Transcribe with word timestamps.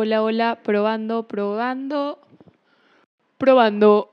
Hola, 0.00 0.22
hola, 0.22 0.62
probando, 0.62 1.26
probando, 1.26 2.20
probando. 3.36 4.12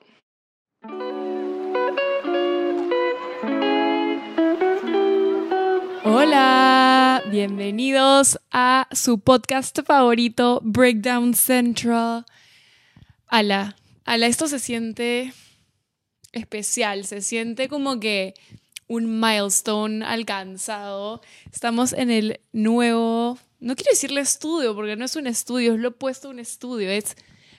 Hola, 6.04 7.22
bienvenidos 7.30 8.40
a 8.52 8.88
su 8.94 9.20
podcast 9.20 9.80
favorito, 9.84 10.60
Breakdown 10.64 11.36
Central. 11.36 12.26
Ala, 13.28 13.76
ala, 14.06 14.26
esto 14.26 14.48
se 14.48 14.58
siente 14.58 15.34
especial, 16.32 17.06
se 17.06 17.22
siente 17.22 17.70
como 17.70 18.00
que 18.00 18.34
un 18.88 19.20
milestone 19.20 20.06
alcanzado. 20.06 21.22
Estamos 21.52 21.94
en 21.94 22.12
el 22.12 22.40
nuevo, 22.54 23.38
no 23.60 23.76
quiero 23.76 23.92
decirle 23.92 24.22
estudio, 24.22 24.76
porque 24.76 24.96
no 24.96 25.06
es 25.06 25.16
un 25.16 25.28
estudio, 25.28 25.74
es 25.74 25.80
lo 25.80 25.90
opuesto 25.90 26.28
a 26.28 26.32
un 26.32 26.40
estudio, 26.40 26.90
es 26.90 27.16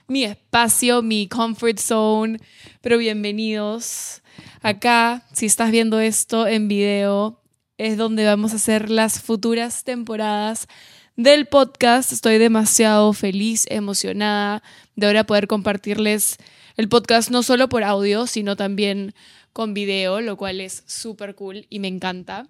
mi 0.09 0.24
espacio, 0.24 1.02
mi 1.02 1.28
comfort 1.28 1.78
zone, 1.78 2.38
pero 2.80 2.98
bienvenidos. 2.98 4.23
Acá, 4.62 5.27
si 5.33 5.47
estás 5.47 5.70
viendo 5.70 5.98
esto 5.98 6.47
en 6.47 6.69
video, 6.69 7.42
es 7.78 7.97
donde 7.97 8.24
vamos 8.24 8.52
a 8.52 8.56
hacer 8.56 8.91
las 8.91 9.20
futuras 9.20 9.84
temporadas 9.84 10.69
del 11.16 11.47
podcast. 11.47 12.12
Estoy 12.12 12.38
demasiado 12.38 13.12
feliz, 13.12 13.66
emocionada 13.69 14.62
de 14.95 15.06
ahora 15.06 15.24
poder 15.24 15.47
compartirles 15.47 16.36
el 16.77 16.88
podcast 16.88 17.30
no 17.30 17.42
solo 17.42 17.69
por 17.69 17.84
audio, 17.84 18.27
sino 18.27 18.55
también 18.55 19.14
con 19.56 19.73
video, 19.73 20.20
lo 20.20 20.37
cual 20.37 20.60
es 20.60 20.83
súper 20.84 21.34
cool 21.34 21.66
y 21.70 21.78
me 21.78 21.88
encanta. 21.88 22.47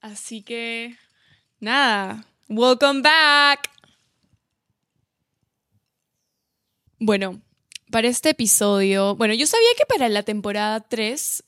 Así 0.00 0.40
que, 0.40 0.96
nada, 1.58 2.24
welcome 2.48 3.02
back. 3.02 3.68
Bueno, 6.98 7.42
para 7.90 8.08
este 8.08 8.30
episodio, 8.30 9.16
bueno, 9.16 9.34
yo 9.34 9.46
sabía 9.46 9.68
que 9.76 9.84
para 9.84 10.08
la 10.08 10.22
temporada 10.22 10.80
3 10.80 11.44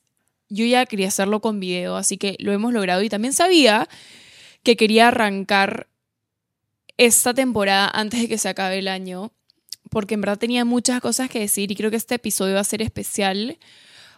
yo 0.50 0.66
ya 0.66 0.84
quería 0.84 1.08
hacerlo 1.08 1.40
con 1.40 1.58
video, 1.58 1.96
así 1.96 2.18
que 2.18 2.36
lo 2.38 2.52
hemos 2.52 2.74
logrado 2.74 3.02
y 3.02 3.08
también 3.08 3.32
sabía 3.32 3.88
que 4.62 4.76
quería 4.76 5.08
arrancar 5.08 5.88
esta 6.98 7.32
temporada 7.32 7.90
antes 7.90 8.20
de 8.20 8.28
que 8.28 8.36
se 8.36 8.50
acabe 8.50 8.78
el 8.78 8.88
año, 8.88 9.32
porque 9.88 10.12
en 10.12 10.20
verdad 10.20 10.38
tenía 10.38 10.66
muchas 10.66 11.00
cosas 11.00 11.30
que 11.30 11.38
decir 11.40 11.72
y 11.72 11.76
creo 11.76 11.90
que 11.90 11.96
este 11.96 12.16
episodio 12.16 12.56
va 12.56 12.60
a 12.60 12.64
ser 12.64 12.82
especial 12.82 13.58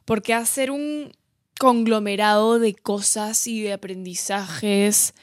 porque 0.04 0.34
hacer 0.34 0.70
un 0.70 1.12
conglomerado 1.58 2.58
de 2.58 2.74
cosas 2.74 3.46
y 3.46 3.62
de 3.62 3.72
aprendizajes 3.72 5.14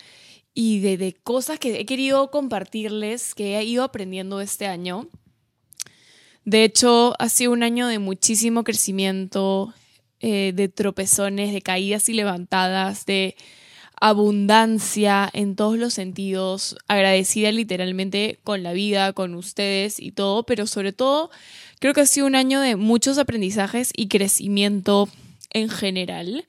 y 0.54 0.80
de, 0.80 1.16
cosas 1.24 1.60
que 1.60 1.80
he 1.80 1.86
querido 1.86 2.30
compartirles, 2.32 3.36
que 3.36 3.58
he 3.58 3.64
ido 3.64 3.84
aprendiendo 3.84 4.42
este 4.42 4.68
año. 4.68 5.08
De 6.44 6.64
hecho, 6.64 7.16
ha 7.20 7.30
sido 7.30 7.52
un 7.52 7.64
año 7.64 7.88
de 7.88 8.00
muchísimo 8.00 8.64
crecimiento, 8.64 9.74
eh, 10.20 10.52
de 10.54 10.68
tropezones, 10.68 11.54
de 11.54 11.62
caídas 11.62 12.10
y 12.10 12.14
levantadas, 12.14 13.06
de 13.06 13.36
abundancia 14.02 15.30
en 15.32 15.56
todos 15.56 15.78
los 15.78 15.94
sentidos, 15.94 16.76
agradecida 16.88 17.52
literalmente 17.52 18.40
con 18.44 18.64
la 18.64 18.74
vida, 18.74 19.14
con 19.14 19.36
ustedes 19.36 20.00
y 20.00 20.12
todo, 20.12 20.44
pero 20.44 20.66
sobre 20.66 20.92
todo 20.92 21.30
creo 21.82 21.96
que 21.96 22.02
ha 22.02 22.06
sido 22.06 22.28
un 22.28 22.36
año 22.36 22.62
de 22.62 22.76
muchos 22.76 23.18
aprendizajes 23.18 23.92
y 23.98 24.08
crecimiento 24.08 25.10
en 25.50 25.68
general. 25.68 26.46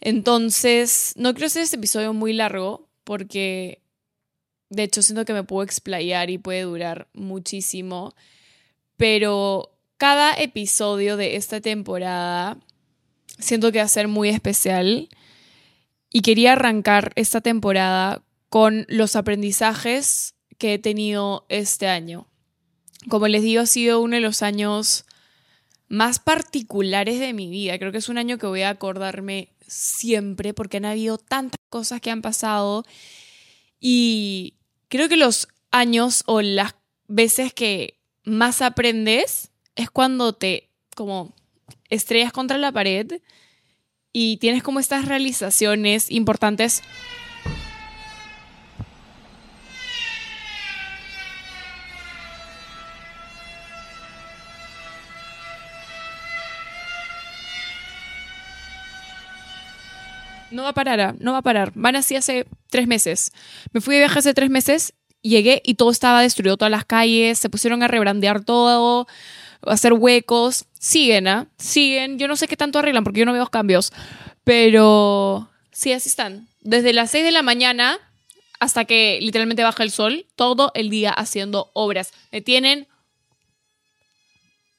Entonces, 0.00 1.12
no 1.16 1.34
quiero 1.34 1.48
hacer 1.48 1.62
este 1.62 1.76
episodio 1.76 2.14
muy 2.14 2.32
largo 2.32 2.88
porque 3.04 3.82
de 4.70 4.84
hecho 4.84 5.02
siento 5.02 5.26
que 5.26 5.34
me 5.34 5.44
puedo 5.44 5.62
explayar 5.62 6.30
y 6.30 6.38
puede 6.38 6.62
durar 6.62 7.08
muchísimo, 7.12 8.14
pero 8.96 9.76
cada 9.98 10.32
episodio 10.32 11.18
de 11.18 11.36
esta 11.36 11.60
temporada 11.60 12.56
siento 13.38 13.70
que 13.70 13.78
va 13.78 13.84
a 13.84 13.88
ser 13.88 14.08
muy 14.08 14.30
especial 14.30 15.10
y 16.10 16.22
quería 16.22 16.54
arrancar 16.54 17.12
esta 17.16 17.42
temporada 17.42 18.22
con 18.48 18.86
los 18.88 19.14
aprendizajes 19.14 20.34
que 20.56 20.72
he 20.72 20.78
tenido 20.78 21.44
este 21.50 21.86
año. 21.86 22.28
Como 23.08 23.28
les 23.28 23.42
digo, 23.42 23.62
ha 23.62 23.66
sido 23.66 24.00
uno 24.00 24.16
de 24.16 24.22
los 24.22 24.42
años 24.42 25.04
más 25.88 26.18
particulares 26.18 27.20
de 27.20 27.32
mi 27.32 27.48
vida. 27.48 27.78
Creo 27.78 27.92
que 27.92 27.98
es 27.98 28.08
un 28.08 28.18
año 28.18 28.38
que 28.38 28.46
voy 28.46 28.62
a 28.62 28.70
acordarme 28.70 29.48
siempre 29.66 30.54
porque 30.54 30.78
han 30.78 30.84
habido 30.84 31.18
tantas 31.18 31.58
cosas 31.70 32.00
que 32.00 32.10
han 32.10 32.22
pasado 32.22 32.84
y 33.80 34.54
creo 34.88 35.08
que 35.08 35.16
los 35.16 35.48
años 35.70 36.22
o 36.26 36.40
las 36.40 36.74
veces 37.08 37.52
que 37.52 37.98
más 38.24 38.62
aprendes 38.62 39.50
es 39.76 39.90
cuando 39.90 40.32
te 40.32 40.70
como 40.96 41.34
estrellas 41.90 42.32
contra 42.32 42.58
la 42.58 42.72
pared 42.72 43.20
y 44.12 44.36
tienes 44.38 44.62
como 44.62 44.80
estas 44.80 45.06
realizaciones 45.06 46.10
importantes. 46.10 46.82
No 60.54 60.62
va 60.62 60.68
a 60.68 60.74
parar, 60.74 61.00
ah, 61.00 61.14
no 61.18 61.32
va 61.32 61.38
a 61.38 61.42
parar. 61.42 61.72
Van 61.74 61.96
así 61.96 62.14
hace 62.14 62.46
tres 62.70 62.86
meses. 62.86 63.32
Me 63.72 63.80
fui 63.80 63.96
de 63.96 64.02
viaje 64.02 64.20
hace 64.20 64.34
tres 64.34 64.50
meses, 64.50 64.94
llegué 65.20 65.60
y 65.64 65.74
todo 65.74 65.90
estaba 65.90 66.22
destruido, 66.22 66.56
todas 66.56 66.70
las 66.70 66.84
calles, 66.84 67.40
se 67.40 67.50
pusieron 67.50 67.82
a 67.82 67.88
rebrandear 67.88 68.44
todo, 68.44 69.08
hacer 69.62 69.94
huecos. 69.94 70.66
Siguen, 70.78 71.26
¿ah? 71.26 71.48
Siguen. 71.58 72.20
Yo 72.20 72.28
no 72.28 72.36
sé 72.36 72.46
qué 72.46 72.56
tanto 72.56 72.78
arreglan 72.78 73.02
porque 73.02 73.18
yo 73.18 73.26
no 73.26 73.32
veo 73.32 73.48
cambios. 73.48 73.92
Pero 74.44 75.50
sí, 75.72 75.92
así 75.92 76.08
están. 76.08 76.46
Desde 76.60 76.92
las 76.92 77.10
6 77.10 77.24
de 77.24 77.32
la 77.32 77.42
mañana 77.42 77.98
hasta 78.60 78.84
que 78.84 79.18
literalmente 79.20 79.64
baja 79.64 79.82
el 79.82 79.90
sol, 79.90 80.26
todo 80.36 80.70
el 80.74 80.88
día 80.88 81.10
haciendo 81.10 81.72
obras. 81.74 82.12
Me 82.30 82.42
tienen 82.42 82.86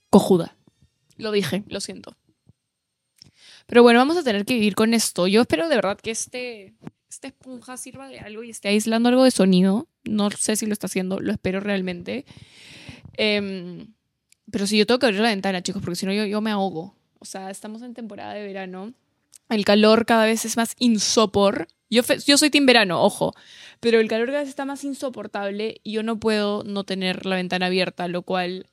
cojuda. 0.09 0.55
Lo 1.17 1.31
dije, 1.31 1.63
lo 1.67 1.81
siento. 1.81 2.15
Pero 3.65 3.83
bueno, 3.83 3.99
vamos 3.99 4.17
a 4.17 4.23
tener 4.23 4.45
que 4.45 4.53
vivir 4.53 4.75
con 4.75 4.93
esto. 4.93 5.27
Yo 5.27 5.41
espero 5.41 5.67
de 5.67 5.75
verdad 5.75 5.97
que 5.99 6.11
este, 6.11 6.75
esta 7.09 7.27
esponja 7.27 7.77
sirva 7.77 8.07
de 8.07 8.19
algo 8.19 8.43
y 8.43 8.49
esté 8.51 8.69
aislando 8.69 9.09
algo 9.09 9.23
de 9.23 9.31
sonido. 9.31 9.87
No 10.03 10.29
sé 10.31 10.55
si 10.55 10.65
lo 10.65 10.73
está 10.73 10.87
haciendo, 10.87 11.19
lo 11.19 11.31
espero 11.31 11.59
realmente. 11.59 12.25
Eh, 13.17 13.87
pero 14.51 14.67
si 14.67 14.77
yo 14.77 14.85
tengo 14.85 14.99
que 14.99 15.07
abrir 15.07 15.21
la 15.21 15.29
ventana, 15.29 15.61
chicos, 15.61 15.81
porque 15.81 15.95
si 15.95 16.05
no 16.05 16.13
yo, 16.13 16.25
yo 16.25 16.41
me 16.41 16.51
ahogo. 16.51 16.95
O 17.19 17.25
sea, 17.25 17.49
estamos 17.49 17.81
en 17.81 17.93
temporada 17.93 18.33
de 18.33 18.45
verano. 18.45 18.93
El 19.49 19.65
calor 19.65 20.05
cada 20.05 20.25
vez 20.25 20.45
es 20.45 20.57
más 20.57 20.75
insopor. 20.79 21.67
Yo, 21.89 22.03
yo 22.25 22.37
soy 22.37 22.49
team 22.49 22.65
verano, 22.65 23.03
ojo. 23.03 23.33
Pero 23.79 23.99
el 23.99 24.07
calor 24.07 24.27
cada 24.27 24.39
vez 24.39 24.49
está 24.49 24.65
más 24.65 24.83
insoportable 24.83 25.81
y 25.83 25.93
yo 25.93 26.03
no 26.03 26.19
puedo 26.19 26.63
no 26.63 26.83
tener 26.83 27.25
la 27.25 27.35
ventana 27.35 27.65
abierta, 27.67 28.07
lo 28.07 28.21
cual 28.21 28.67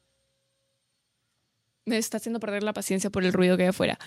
me 1.84 1.98
está 1.98 2.18
haciendo 2.18 2.40
perder 2.40 2.62
la 2.62 2.72
paciencia 2.72 3.10
por 3.10 3.24
el 3.24 3.32
ruido 3.32 3.56
que 3.56 3.64
hay 3.64 3.68
afuera. 3.70 3.98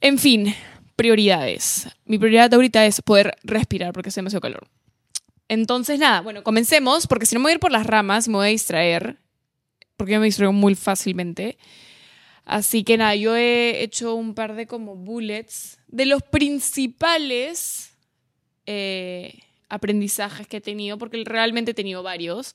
En 0.00 0.18
fin, 0.18 0.54
prioridades. 0.96 1.88
Mi 2.04 2.18
prioridad 2.18 2.52
ahorita 2.52 2.86
es 2.86 3.02
poder 3.02 3.36
respirar 3.42 3.92
porque 3.92 4.08
hace 4.08 4.20
demasiado 4.20 4.40
calor. 4.40 4.68
Entonces, 5.48 5.98
nada, 5.98 6.22
bueno, 6.22 6.42
comencemos, 6.42 7.06
porque 7.06 7.26
si 7.26 7.34
no 7.34 7.40
me 7.40 7.44
voy 7.44 7.52
a 7.52 7.54
ir 7.54 7.60
por 7.60 7.70
las 7.70 7.86
ramas, 7.86 8.28
me 8.28 8.34
voy 8.34 8.46
a 8.46 8.50
distraer 8.50 9.18
porque 9.96 10.12
yo 10.12 10.20
me 10.20 10.26
distraigo 10.26 10.52
muy 10.52 10.74
fácilmente. 10.74 11.58
Así 12.44 12.84
que 12.84 12.96
nada, 12.96 13.14
yo 13.16 13.34
he 13.34 13.82
hecho 13.82 14.14
un 14.14 14.34
par 14.34 14.54
de 14.54 14.66
como 14.66 14.94
bullets 14.94 15.78
de 15.88 16.06
los 16.06 16.22
principales 16.22 17.90
eh, 18.66 19.40
aprendizajes 19.68 20.46
que 20.46 20.58
he 20.58 20.60
tenido, 20.60 20.98
porque 20.98 21.22
realmente 21.24 21.72
he 21.72 21.74
tenido 21.74 22.02
varios. 22.02 22.54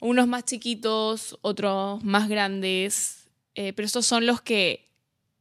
Unos 0.00 0.26
más 0.26 0.44
chiquitos, 0.44 1.38
otros 1.40 2.04
más 2.04 2.28
grandes, 2.28 3.28
eh, 3.54 3.72
pero 3.72 3.86
estos 3.86 4.04
son 4.04 4.26
los 4.26 4.42
que 4.42 4.85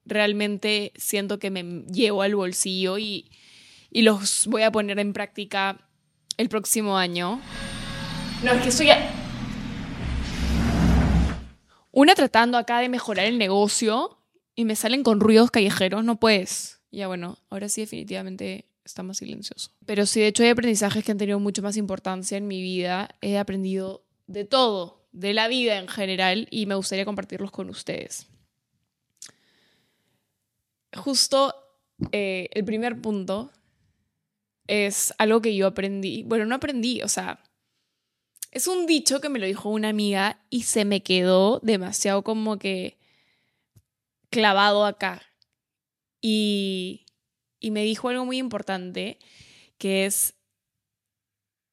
realmente 0.05 0.91
siento 0.95 1.39
que 1.39 1.49
me 1.49 1.83
llevo 1.91 2.21
al 2.21 2.35
bolsillo 2.35 2.97
y, 2.97 3.29
y 3.89 4.03
los 4.03 4.47
voy 4.47 4.63
a 4.63 4.71
poner 4.71 4.99
en 4.99 5.13
práctica 5.13 5.89
el 6.37 6.49
próximo 6.49 6.97
año. 6.97 7.41
No, 8.43 8.51
es 8.51 8.61
que 8.61 8.69
estoy... 8.69 8.89
Una 11.91 12.13
tratando 12.13 12.57
acá 12.57 12.79
de 12.79 12.89
mejorar 12.89 13.25
el 13.25 13.37
negocio 13.37 14.17
y 14.53 14.65
me 14.65 14.75
salen 14.75 15.03
con 15.03 15.19
ruidos 15.19 15.49
callejeros, 15.49 16.03
no 16.03 16.19
puedes. 16.19 16.81
Ya 16.91 17.07
bueno, 17.07 17.37
ahora 17.49 17.69
sí 17.69 17.81
definitivamente 17.81 18.69
está 18.83 19.01
más 19.01 19.17
silencioso. 19.17 19.71
Pero 19.85 20.05
sí, 20.05 20.19
de 20.19 20.27
hecho 20.27 20.43
hay 20.43 20.49
aprendizajes 20.49 21.03
que 21.03 21.11
han 21.11 21.17
tenido 21.17 21.39
mucho 21.39 21.61
más 21.61 21.77
importancia 21.77 22.37
en 22.37 22.47
mi 22.47 22.61
vida. 22.61 23.09
He 23.21 23.37
aprendido 23.37 24.05
de 24.27 24.45
todo, 24.45 25.07
de 25.11 25.33
la 25.33 25.47
vida 25.47 25.77
en 25.77 25.87
general, 25.87 26.47
y 26.51 26.65
me 26.65 26.75
gustaría 26.75 27.05
compartirlos 27.05 27.51
con 27.51 27.69
ustedes. 27.69 28.27
Justo 30.95 31.53
eh, 32.11 32.49
el 32.51 32.65
primer 32.65 33.01
punto 33.01 33.51
es 34.67 35.13
algo 35.17 35.41
que 35.41 35.55
yo 35.55 35.67
aprendí. 35.67 36.23
Bueno, 36.23 36.45
no 36.45 36.55
aprendí, 36.55 37.01
o 37.01 37.07
sea, 37.07 37.39
Es 38.51 38.67
un 38.67 38.85
dicho 38.85 39.19
que 39.21 39.29
me 39.29 39.39
lo 39.39 39.45
dijo 39.45 39.69
una 39.69 39.89
amiga 39.89 40.39
y 40.49 40.63
se 40.63 40.85
me 40.85 41.03
quedó 41.03 41.59
demasiado 41.61 42.23
como 42.23 42.57
que 42.57 42.97
clavado 44.29 44.85
acá. 44.85 45.21
Y, 46.21 47.05
y 47.59 47.71
me 47.71 47.83
dijo 47.83 48.09
algo 48.09 48.25
muy 48.25 48.37
importante, 48.37 49.19
que 49.77 50.05
es, 50.05 50.35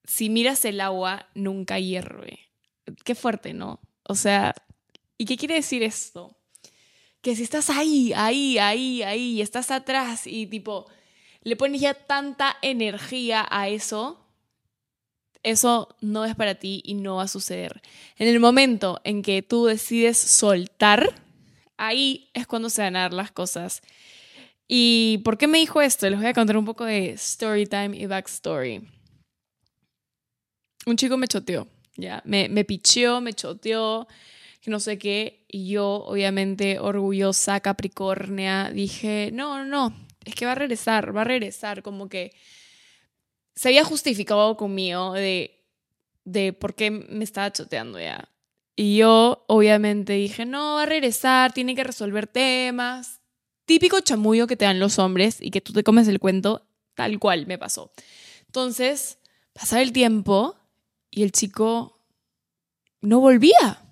si 0.04 0.30
miras 0.30 0.64
el 0.64 0.80
agua, 0.80 1.28
nunca 1.34 1.78
hierve. 1.78 2.40
Qué 3.04 3.14
fuerte, 3.14 3.54
¿no? 3.54 3.80
O 4.04 4.14
sea, 4.14 4.54
¿y 5.18 5.26
qué 5.26 5.36
quiere 5.36 5.54
decir 5.54 5.82
esto? 5.82 6.36
Que 7.22 7.36
si 7.36 7.44
estás 7.44 7.70
ahí, 7.70 8.12
ahí, 8.14 8.58
ahí, 8.58 9.02
ahí, 9.02 9.32
y 9.34 9.40
estás 9.40 9.70
atrás 9.70 10.26
y 10.26 10.46
tipo, 10.46 10.86
le 11.42 11.56
pones 11.56 11.80
ya 11.80 11.94
tanta 11.94 12.56
energía 12.62 13.46
a 13.48 13.68
eso, 13.68 14.22
eso 15.42 15.96
no 16.00 16.24
es 16.24 16.34
para 16.36 16.56
ti 16.56 16.82
y 16.84 16.94
no 16.94 17.16
va 17.16 17.24
a 17.24 17.28
suceder. 17.28 17.80
En 18.16 18.28
el 18.28 18.40
momento 18.40 19.00
en 19.04 19.22
que 19.22 19.42
tú 19.42 19.66
decides 19.66 20.18
soltar, 20.18 21.14
ahí 21.76 22.28
es 22.34 22.46
cuando 22.46 22.70
se 22.70 22.82
van 22.82 22.96
a 22.96 23.02
dar 23.02 23.12
las 23.12 23.32
cosas. 23.32 23.82
¿Y 24.68 25.18
por 25.24 25.38
qué 25.38 25.46
me 25.46 25.58
dijo 25.58 25.80
esto? 25.80 26.08
Les 26.08 26.18
voy 26.18 26.28
a 26.28 26.34
contar 26.34 26.56
un 26.56 26.64
poco 26.64 26.84
de 26.84 27.10
story 27.10 27.66
time 27.66 27.96
y 27.96 28.06
backstory. 28.06 28.88
Un 30.86 30.96
chico 30.96 31.16
me 31.16 31.28
choteó, 31.28 31.68
ya, 31.96 32.22
me, 32.24 32.48
me 32.48 32.64
picheó, 32.64 33.20
me 33.20 33.34
choteó, 33.34 34.08
que 34.62 34.70
no 34.70 34.80
sé 34.80 34.96
qué, 34.96 35.44
y 35.48 35.68
yo, 35.68 36.04
obviamente, 36.06 36.78
orgullosa, 36.78 37.60
capricornia, 37.60 38.70
dije, 38.70 39.30
no, 39.32 39.58
no, 39.58 39.64
no, 39.64 39.96
es 40.24 40.36
que 40.36 40.46
va 40.46 40.52
a 40.52 40.54
regresar, 40.54 41.14
va 41.14 41.22
a 41.22 41.24
regresar, 41.24 41.82
como 41.82 42.08
que 42.08 42.32
se 43.56 43.68
había 43.68 43.84
justificado 43.84 44.56
conmigo 44.56 45.12
de, 45.12 45.64
de 46.24 46.52
por 46.52 46.74
qué 46.74 46.92
me 46.92 47.24
estaba 47.24 47.52
choteando 47.52 47.98
ya. 48.00 48.28
Y 48.76 48.96
yo 48.96 49.44
obviamente 49.48 50.14
dije, 50.14 50.46
no, 50.46 50.76
va 50.76 50.84
a 50.84 50.86
regresar, 50.86 51.52
tiene 51.52 51.74
que 51.74 51.84
resolver 51.84 52.28
temas. 52.28 53.20
Típico 53.66 54.00
chamullo 54.00 54.46
que 54.46 54.56
te 54.56 54.64
dan 54.64 54.80
los 54.80 54.98
hombres 54.98 55.38
y 55.40 55.50
que 55.50 55.60
tú 55.60 55.72
te 55.72 55.82
comes 55.82 56.08
el 56.08 56.20
cuento, 56.20 56.66
tal 56.94 57.18
cual 57.18 57.46
me 57.46 57.58
pasó. 57.58 57.92
Entonces, 58.46 59.18
pasaba 59.52 59.82
el 59.82 59.92
tiempo 59.92 60.56
y 61.10 61.24
el 61.24 61.32
chico 61.32 62.00
no 63.00 63.20
volvía. 63.20 63.82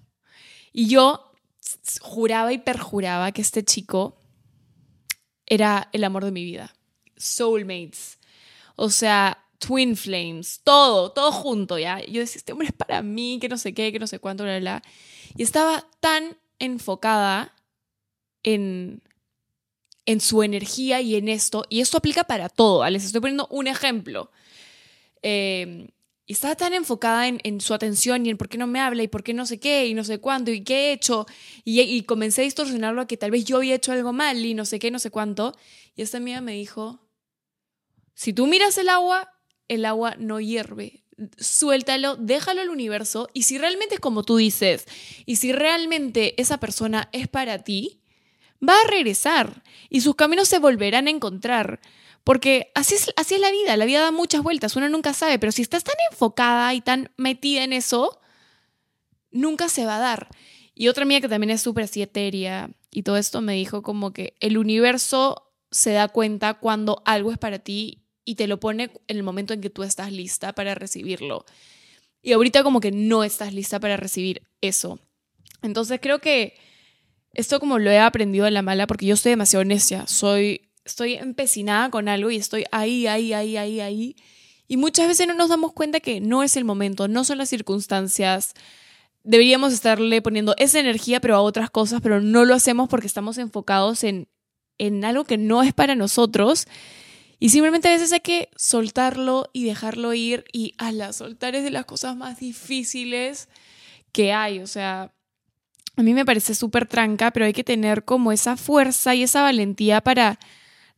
Y 0.72 0.88
yo 0.88 1.32
juraba 2.00 2.52
y 2.52 2.58
perjuraba 2.58 3.32
que 3.32 3.42
este 3.42 3.64
chico 3.64 4.20
era 5.46 5.88
el 5.92 6.04
amor 6.04 6.24
de 6.24 6.32
mi 6.32 6.44
vida. 6.44 6.74
Soulmates. 7.16 8.18
O 8.76 8.88
sea, 8.90 9.44
Twin 9.58 9.96
Flames, 9.96 10.60
todo, 10.64 11.12
todo 11.12 11.32
junto, 11.32 11.78
¿ya? 11.78 12.00
Yo 12.06 12.20
decía, 12.20 12.38
este 12.38 12.52
hombre 12.52 12.68
es 12.68 12.74
para 12.74 13.02
mí, 13.02 13.38
que 13.40 13.48
no 13.48 13.58
sé 13.58 13.74
qué, 13.74 13.92
que 13.92 13.98
no 13.98 14.06
sé 14.06 14.18
cuánto, 14.18 14.44
bla, 14.44 14.58
bla. 14.58 14.82
Y 15.36 15.42
estaba 15.42 15.86
tan 16.00 16.38
enfocada 16.58 17.54
en, 18.42 19.02
en 20.06 20.20
su 20.20 20.42
energía 20.42 21.00
y 21.02 21.16
en 21.16 21.28
esto, 21.28 21.64
y 21.68 21.80
esto 21.80 21.98
aplica 21.98 22.24
para 22.24 22.48
todo, 22.48 22.88
Les 22.88 23.04
estoy 23.04 23.20
poniendo 23.20 23.46
un 23.50 23.66
ejemplo. 23.66 24.30
Eh, 25.22 25.88
estaba 26.32 26.54
tan 26.56 26.74
enfocada 26.74 27.26
en, 27.26 27.60
su 27.60 27.74
atención 27.74 28.24
y 28.24 28.30
en 28.30 28.36
por 28.36 28.48
qué 28.48 28.58
no 28.58 28.66
me 28.66 28.80
habla 28.80 29.02
y 29.02 29.08
por 29.08 29.22
qué 29.22 29.34
no 29.34 29.46
sé 29.46 29.58
qué 29.58 29.86
y 29.86 29.94
no 29.94 30.04
sé 30.04 30.18
cuánto 30.18 30.50
y 30.50 30.62
qué 30.62 30.90
he 30.90 30.92
hecho. 30.92 31.26
Y, 31.64 31.80
y 31.80 32.02
comencé 32.02 32.42
a 32.42 32.44
distorsionarlo 32.44 33.00
a 33.00 33.06
que 33.06 33.16
tal 33.16 33.30
vez 33.30 33.44
yo 33.44 33.56
había 33.56 33.74
hecho 33.74 33.92
algo 33.92 34.12
mal 34.12 34.44
y 34.44 34.54
no 34.54 34.64
sé 34.64 34.78
qué, 34.78 34.90
no 34.90 34.98
sé 34.98 35.10
cuánto. 35.10 35.56
Y 35.96 36.02
esta 36.02 36.18
amiga 36.18 36.40
me 36.40 36.52
dijo, 36.52 37.00
si 38.14 38.32
tú 38.32 38.46
miras 38.46 38.76
el 38.78 38.88
agua, 38.88 39.32
el 39.68 39.84
agua 39.84 40.14
no 40.18 40.40
hierve. 40.40 41.04
Suéltalo, 41.38 42.16
déjalo 42.16 42.60
al 42.60 42.70
universo 42.70 43.28
y 43.32 43.42
si 43.44 43.58
realmente 43.58 43.94
es 43.94 44.00
como 44.00 44.22
tú 44.22 44.36
dices 44.36 44.86
y 45.26 45.36
si 45.36 45.52
realmente 45.52 46.40
esa 46.40 46.58
persona 46.58 47.08
es 47.12 47.28
para 47.28 47.64
ti, 47.64 48.00
va 48.66 48.74
a 48.80 48.88
regresar 48.88 49.62
y 49.88 50.00
sus 50.02 50.16
caminos 50.16 50.48
se 50.48 50.58
volverán 50.58 51.06
a 51.06 51.10
encontrar. 51.10 51.80
Porque 52.30 52.70
así 52.76 52.94
es, 52.94 53.12
así 53.16 53.34
es 53.34 53.40
la 53.40 53.50
vida, 53.50 53.76
la 53.76 53.86
vida 53.86 54.02
da 54.02 54.12
muchas 54.12 54.44
vueltas, 54.44 54.76
uno 54.76 54.88
nunca 54.88 55.14
sabe, 55.14 55.40
pero 55.40 55.50
si 55.50 55.62
estás 55.62 55.82
tan 55.82 55.96
enfocada 56.12 56.72
y 56.74 56.80
tan 56.80 57.10
metida 57.16 57.64
en 57.64 57.72
eso, 57.72 58.20
nunca 59.32 59.68
se 59.68 59.84
va 59.84 59.96
a 59.96 59.98
dar. 59.98 60.28
Y 60.72 60.86
otra 60.86 61.04
mía 61.04 61.20
que 61.20 61.28
también 61.28 61.50
es 61.50 61.60
súper 61.60 61.86
así 61.86 62.02
etérea 62.02 62.70
y 62.92 63.02
todo 63.02 63.16
esto 63.16 63.40
me 63.40 63.54
dijo 63.54 63.82
como 63.82 64.12
que 64.12 64.36
el 64.38 64.58
universo 64.58 65.50
se 65.72 65.90
da 65.90 66.06
cuenta 66.06 66.54
cuando 66.54 67.02
algo 67.04 67.32
es 67.32 67.38
para 67.38 67.58
ti 67.58 68.04
y 68.24 68.36
te 68.36 68.46
lo 68.46 68.60
pone 68.60 68.92
en 69.08 69.16
el 69.16 69.24
momento 69.24 69.52
en 69.52 69.60
que 69.60 69.68
tú 69.68 69.82
estás 69.82 70.12
lista 70.12 70.52
para 70.52 70.76
recibirlo. 70.76 71.44
Y 72.22 72.30
ahorita 72.30 72.62
como 72.62 72.78
que 72.78 72.92
no 72.92 73.24
estás 73.24 73.52
lista 73.52 73.80
para 73.80 73.96
recibir 73.96 74.42
eso. 74.60 75.00
Entonces 75.62 75.98
creo 76.00 76.20
que 76.20 76.54
esto 77.32 77.58
como 77.58 77.80
lo 77.80 77.90
he 77.90 77.98
aprendido 77.98 78.44
de 78.44 78.52
la 78.52 78.62
mala 78.62 78.86
porque 78.86 79.06
yo 79.06 79.14
estoy 79.14 79.30
demasiado 79.30 79.64
necia, 79.64 80.06
soy 80.06 80.69
estoy 80.90 81.14
empecinada 81.14 81.90
con 81.90 82.08
algo 82.08 82.30
y 82.30 82.36
estoy 82.36 82.64
ahí, 82.70 83.06
ahí, 83.06 83.32
ahí, 83.32 83.56
ahí, 83.56 83.80
ahí. 83.80 84.16
Y 84.68 84.76
muchas 84.76 85.08
veces 85.08 85.26
no 85.26 85.34
nos 85.34 85.48
damos 85.48 85.72
cuenta 85.72 86.00
que 86.00 86.20
no 86.20 86.42
es 86.42 86.56
el 86.56 86.64
momento, 86.64 87.08
no 87.08 87.24
son 87.24 87.38
las 87.38 87.48
circunstancias. 87.48 88.54
Deberíamos 89.24 89.72
estarle 89.72 90.22
poniendo 90.22 90.54
esa 90.58 90.78
energía, 90.78 91.20
pero 91.20 91.36
a 91.36 91.40
otras 91.40 91.70
cosas, 91.70 92.00
pero 92.00 92.20
no 92.20 92.44
lo 92.44 92.54
hacemos 92.54 92.88
porque 92.88 93.06
estamos 93.06 93.38
enfocados 93.38 94.04
en, 94.04 94.28
en 94.78 95.04
algo 95.04 95.24
que 95.24 95.38
no 95.38 95.62
es 95.62 95.72
para 95.72 95.94
nosotros 95.94 96.66
y 97.42 97.48
simplemente 97.48 97.88
a 97.88 97.92
veces 97.92 98.12
hay 98.12 98.20
que 98.20 98.50
soltarlo 98.54 99.48
y 99.54 99.64
dejarlo 99.64 100.12
ir 100.12 100.44
y 100.52 100.74
ala, 100.76 101.14
soltar 101.14 101.54
es 101.54 101.64
de 101.64 101.70
las 101.70 101.86
cosas 101.86 102.14
más 102.14 102.38
difíciles 102.38 103.48
que 104.12 104.34
hay. 104.34 104.60
O 104.60 104.66
sea, 104.66 105.14
a 105.96 106.02
mí 106.02 106.12
me 106.12 106.26
parece 106.26 106.54
súper 106.54 106.86
tranca, 106.86 107.30
pero 107.30 107.46
hay 107.46 107.54
que 107.54 107.64
tener 107.64 108.04
como 108.04 108.30
esa 108.30 108.58
fuerza 108.58 109.14
y 109.14 109.22
esa 109.22 109.40
valentía 109.40 110.02
para 110.02 110.38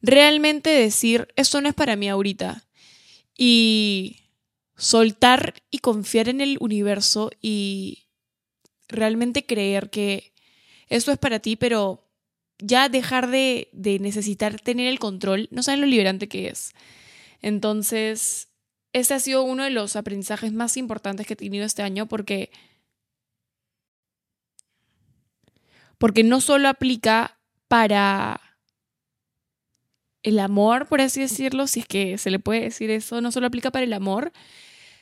realmente 0.02 0.70
decir, 0.70 1.28
esto 1.36 1.60
no 1.60 1.68
es 1.68 1.74
para 1.74 1.96
mí 1.96 2.08
ahorita. 2.08 2.64
Y 3.36 4.18
soltar 4.76 5.54
y 5.70 5.78
confiar 5.78 6.28
en 6.28 6.40
el 6.40 6.58
universo 6.60 7.30
y 7.40 8.08
realmente 8.88 9.46
creer 9.46 9.90
que 9.90 10.32
esto 10.88 11.12
es 11.12 11.18
para 11.18 11.38
ti, 11.38 11.56
pero 11.56 12.08
ya 12.58 12.88
dejar 12.88 13.28
de, 13.30 13.68
necesitar 13.72 14.60
tener 14.60 14.88
el 14.88 14.98
control, 14.98 15.48
no 15.50 15.62
saben 15.62 15.80
lo 15.80 15.86
liberante 15.86 16.28
que 16.28 16.48
es. 16.48 16.72
Entonces, 17.40 18.48
ese 18.92 19.14
ha 19.14 19.20
sido 19.20 19.42
uno 19.42 19.64
de 19.64 19.70
los 19.70 19.96
aprendizajes 19.96 20.52
más 20.52 20.76
importantes 20.76 21.26
que 21.26 21.32
he 21.32 21.36
tenido 21.36 21.64
este 21.64 21.82
año 21.82 22.06
porque, 22.06 22.50
porque 25.98 26.22
no 26.22 26.40
solo 26.40 26.68
aplica 26.68 27.38
para 27.68 28.51
el 30.22 30.38
amor, 30.38 30.86
por 30.86 31.00
así 31.00 31.20
decirlo, 31.20 31.66
si 31.66 31.80
es 31.80 31.86
que 31.86 32.18
se 32.18 32.30
le 32.30 32.38
puede 32.38 32.62
decir 32.62 32.90
eso, 32.90 33.20
no 33.20 33.32
solo 33.32 33.46
aplica 33.46 33.70
para 33.70 33.84
el 33.84 33.92
amor, 33.92 34.32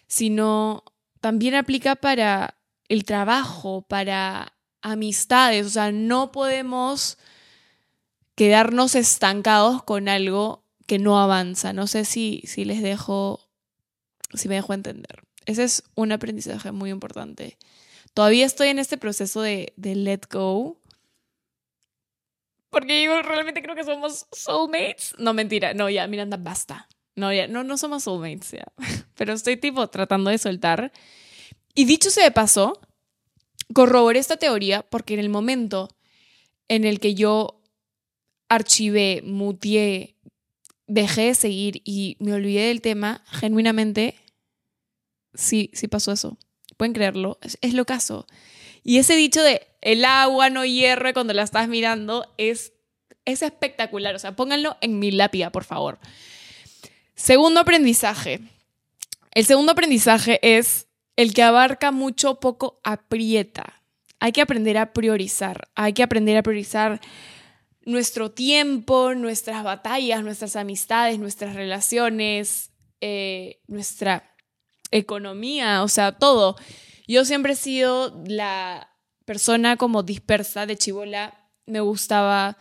sino 0.07 0.85
también 1.21 1.55
aplica 1.55 1.97
para 1.97 2.59
el 2.89 3.05
trabajo, 3.05 3.83
para 3.83 4.55
amistades, 4.83 5.67
o 5.67 5.71
sea, 5.71 5.93
no 5.93 6.33
podemos 6.33 7.19
quedarnos 8.35 8.95
estancados 8.95 9.83
con 9.83 10.09
algo 10.09 10.65
que 10.87 10.99
no 10.99 11.21
avanza. 11.21 11.73
No 11.73 11.87
sé 11.87 12.05
si, 12.05 12.43
si 12.47 12.65
les 12.65 12.83
dejo, 12.83 13.49
si 14.35 14.49
me 14.49 14.55
dejo 14.57 14.73
entender. 14.73 15.23
Ese 15.47 15.65
es 15.65 15.85
un 15.95 16.11
aprendizaje 16.11 16.73
muy 16.73 16.91
importante. 16.91 17.59
Todavía 18.15 18.47
estoy 18.47 18.69
en 18.69 18.79
este 18.79 18.99
proceso 18.99 19.41
de, 19.43 19.73
de 19.77 19.95
let 19.95 20.23
go. 20.31 20.80
Porque 22.71 23.05
yo 23.05 23.21
realmente 23.23 23.63
creo 23.63 23.75
que 23.75 23.85
somos 23.85 24.27
soulmates. 24.33 25.15
No, 25.19 25.35
mentira. 25.35 25.75
No, 25.75 25.91
ya, 25.91 26.07
Miranda, 26.07 26.37
basta. 26.37 26.89
No, 27.17 27.33
ya, 27.33 27.49
no, 27.49 27.65
no 27.65 27.77
somos 27.77 28.05
soulmates, 28.05 28.53
ya. 28.53 28.65
Pero 29.17 29.33
estoy 29.33 29.57
tipo 29.57 29.89
tratando 29.89 30.31
de 30.31 30.39
soltar. 30.39 30.93
Y 31.75 31.85
dicho 31.85 32.11
sea 32.11 32.25
de 32.25 32.31
paso, 32.31 32.81
corroboré 33.75 34.19
esta 34.19 34.37
teoría 34.37 34.83
porque 34.83 35.15
en 35.15 35.21
el 35.21 35.29
momento 35.29 35.89
en 36.69 36.85
el 36.85 37.01
que 37.01 37.15
yo 37.15 37.61
archivé, 38.49 39.23
mutié, 39.25 40.17
dejé 40.87 41.23
de 41.23 41.35
seguir 41.35 41.83
y 41.85 42.17
me 42.21 42.33
olvidé 42.33 42.67
del 42.67 42.81
tema, 42.81 43.23
genuinamente, 43.27 44.17
sí, 45.35 45.71
sí 45.73 45.89
pasó 45.89 46.13
eso. 46.13 46.37
Pueden 46.77 46.93
creerlo, 46.93 47.39
es, 47.61 47.75
lo 47.75 47.85
caso. 47.85 48.27
Y 48.83 48.99
ese 48.99 49.17
dicho 49.17 49.43
de 49.43 49.67
el 49.81 50.05
agua 50.05 50.51
no 50.51 50.65
hierve 50.65 51.13
cuando 51.13 51.33
la 51.33 51.43
estás 51.43 51.69
mirando 51.69 52.27
es, 52.37 52.73
es 53.25 53.43
espectacular. 53.43 54.15
O 54.15 54.19
sea, 54.19 54.37
pónganlo 54.37 54.77
en 54.81 54.99
mi 54.99 55.11
lápida, 55.11 55.51
por 55.51 55.65
favor. 55.65 55.99
Segundo 57.15 57.61
aprendizaje. 57.61 58.41
El 59.33 59.45
segundo 59.45 59.73
aprendizaje 59.73 60.41
es 60.43 60.89
el 61.17 61.35
que 61.35 61.43
abarca 61.43 61.93
mucho, 61.93 62.41
poco 62.41 62.81
aprieta. 62.83 63.83
Hay 64.19 64.33
que 64.33 64.41
aprender 64.41 64.79
a 64.79 64.93
priorizar. 64.93 65.69
Hay 65.75 65.93
que 65.93 66.03
aprender 66.03 66.37
a 66.37 66.43
priorizar 66.43 67.01
nuestro 67.85 68.31
tiempo, 68.31 69.15
nuestras 69.15 69.63
batallas, 69.65 70.23
nuestras 70.23 70.57
amistades, 70.57 71.19
nuestras 71.19 71.55
relaciones, 71.55 72.71
eh, 73.01 73.61
nuestra 73.67 74.35
economía, 74.91 75.83
o 75.83 75.89
sea, 75.89 76.13
todo. 76.13 76.57
Yo 77.11 77.25
siempre 77.25 77.55
he 77.55 77.57
sido 77.57 78.23
la 78.25 78.89
persona 79.25 79.77
como 79.77 80.05
dispersa 80.05 80.65
de 80.65 80.77
chivola. 80.77 81.35
Me 81.67 81.81
gustaba 81.81 82.57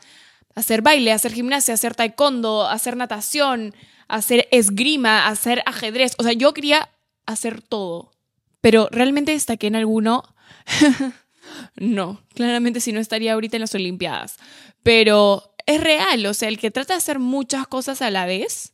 hacer 0.55 0.81
baile, 0.81 1.11
hacer 1.11 1.33
gimnasia, 1.33 1.75
hacer 1.75 1.93
taekwondo, 1.93 2.67
hacer 2.67 2.97
natación, 2.97 3.75
hacer 4.07 4.47
esgrima, 4.49 5.27
hacer 5.27 5.61
ajedrez. 5.67 6.15
O 6.17 6.23
sea, 6.23 6.33
yo 6.33 6.55
quería 6.55 6.89
hacer 7.27 7.61
todo. 7.61 8.09
Pero 8.59 8.87
realmente 8.89 9.33
destaqué 9.33 9.67
en 9.67 9.75
alguno. 9.75 10.23
no, 11.75 12.19
claramente 12.33 12.79
si 12.79 12.91
no 12.91 12.99
estaría 12.99 13.33
ahorita 13.33 13.57
en 13.57 13.61
las 13.61 13.75
Olimpiadas. 13.75 14.37
Pero 14.81 15.53
es 15.67 15.79
real, 15.79 16.25
o 16.25 16.33
sea, 16.33 16.49
el 16.49 16.57
que 16.57 16.71
trata 16.71 16.95
de 16.95 16.97
hacer 16.97 17.19
muchas 17.19 17.67
cosas 17.67 18.01
a 18.01 18.09
la 18.09 18.25
vez 18.25 18.73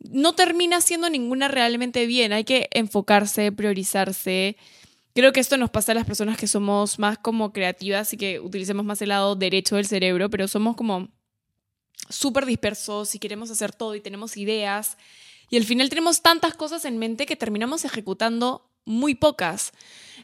no 0.00 0.34
termina 0.34 0.78
haciendo 0.78 1.10
ninguna 1.10 1.48
realmente 1.48 2.06
bien. 2.06 2.32
Hay 2.32 2.44
que 2.44 2.68
enfocarse, 2.72 3.52
priorizarse. 3.52 4.56
Creo 5.14 5.32
que 5.32 5.40
esto 5.40 5.56
nos 5.56 5.70
pasa 5.70 5.92
a 5.92 5.96
las 5.96 6.06
personas 6.06 6.38
que 6.38 6.46
somos 6.46 6.98
más 6.98 7.18
como 7.18 7.52
creativas 7.52 8.12
y 8.12 8.16
que 8.16 8.38
utilicemos 8.38 8.84
más 8.84 9.02
el 9.02 9.08
lado 9.08 9.34
derecho 9.34 9.76
del 9.76 9.86
cerebro, 9.86 10.30
pero 10.30 10.46
somos 10.46 10.76
como 10.76 11.08
súper 12.08 12.46
dispersos 12.46 13.14
y 13.14 13.18
queremos 13.18 13.50
hacer 13.50 13.72
todo 13.72 13.94
y 13.94 14.00
tenemos 14.00 14.36
ideas. 14.36 14.96
Y 15.50 15.56
al 15.56 15.64
final 15.64 15.88
tenemos 15.88 16.22
tantas 16.22 16.54
cosas 16.54 16.84
en 16.84 16.98
mente 16.98 17.26
que 17.26 17.36
terminamos 17.36 17.84
ejecutando 17.84 18.70
muy 18.84 19.14
pocas. 19.14 19.72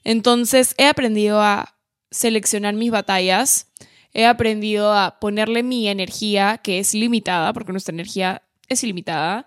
Entonces 0.05 0.75
he 0.79 0.87
aprendido 0.87 1.43
a 1.43 1.77
seleccionar 2.11 2.75
mis 2.75 2.93
batallas, 2.93 3.69
he 4.15 4.25
aprendido 4.25 4.93
a 4.93 5.19
ponerle 5.19 5.63
mi 5.63 5.89
energía, 5.89 6.59
que 6.63 6.79
es 6.79 6.95
limitada, 6.95 7.53
porque 7.53 7.73
nuestra 7.73 7.93
energía 7.93 8.43
es 8.69 8.83
ilimitada, 8.85 9.47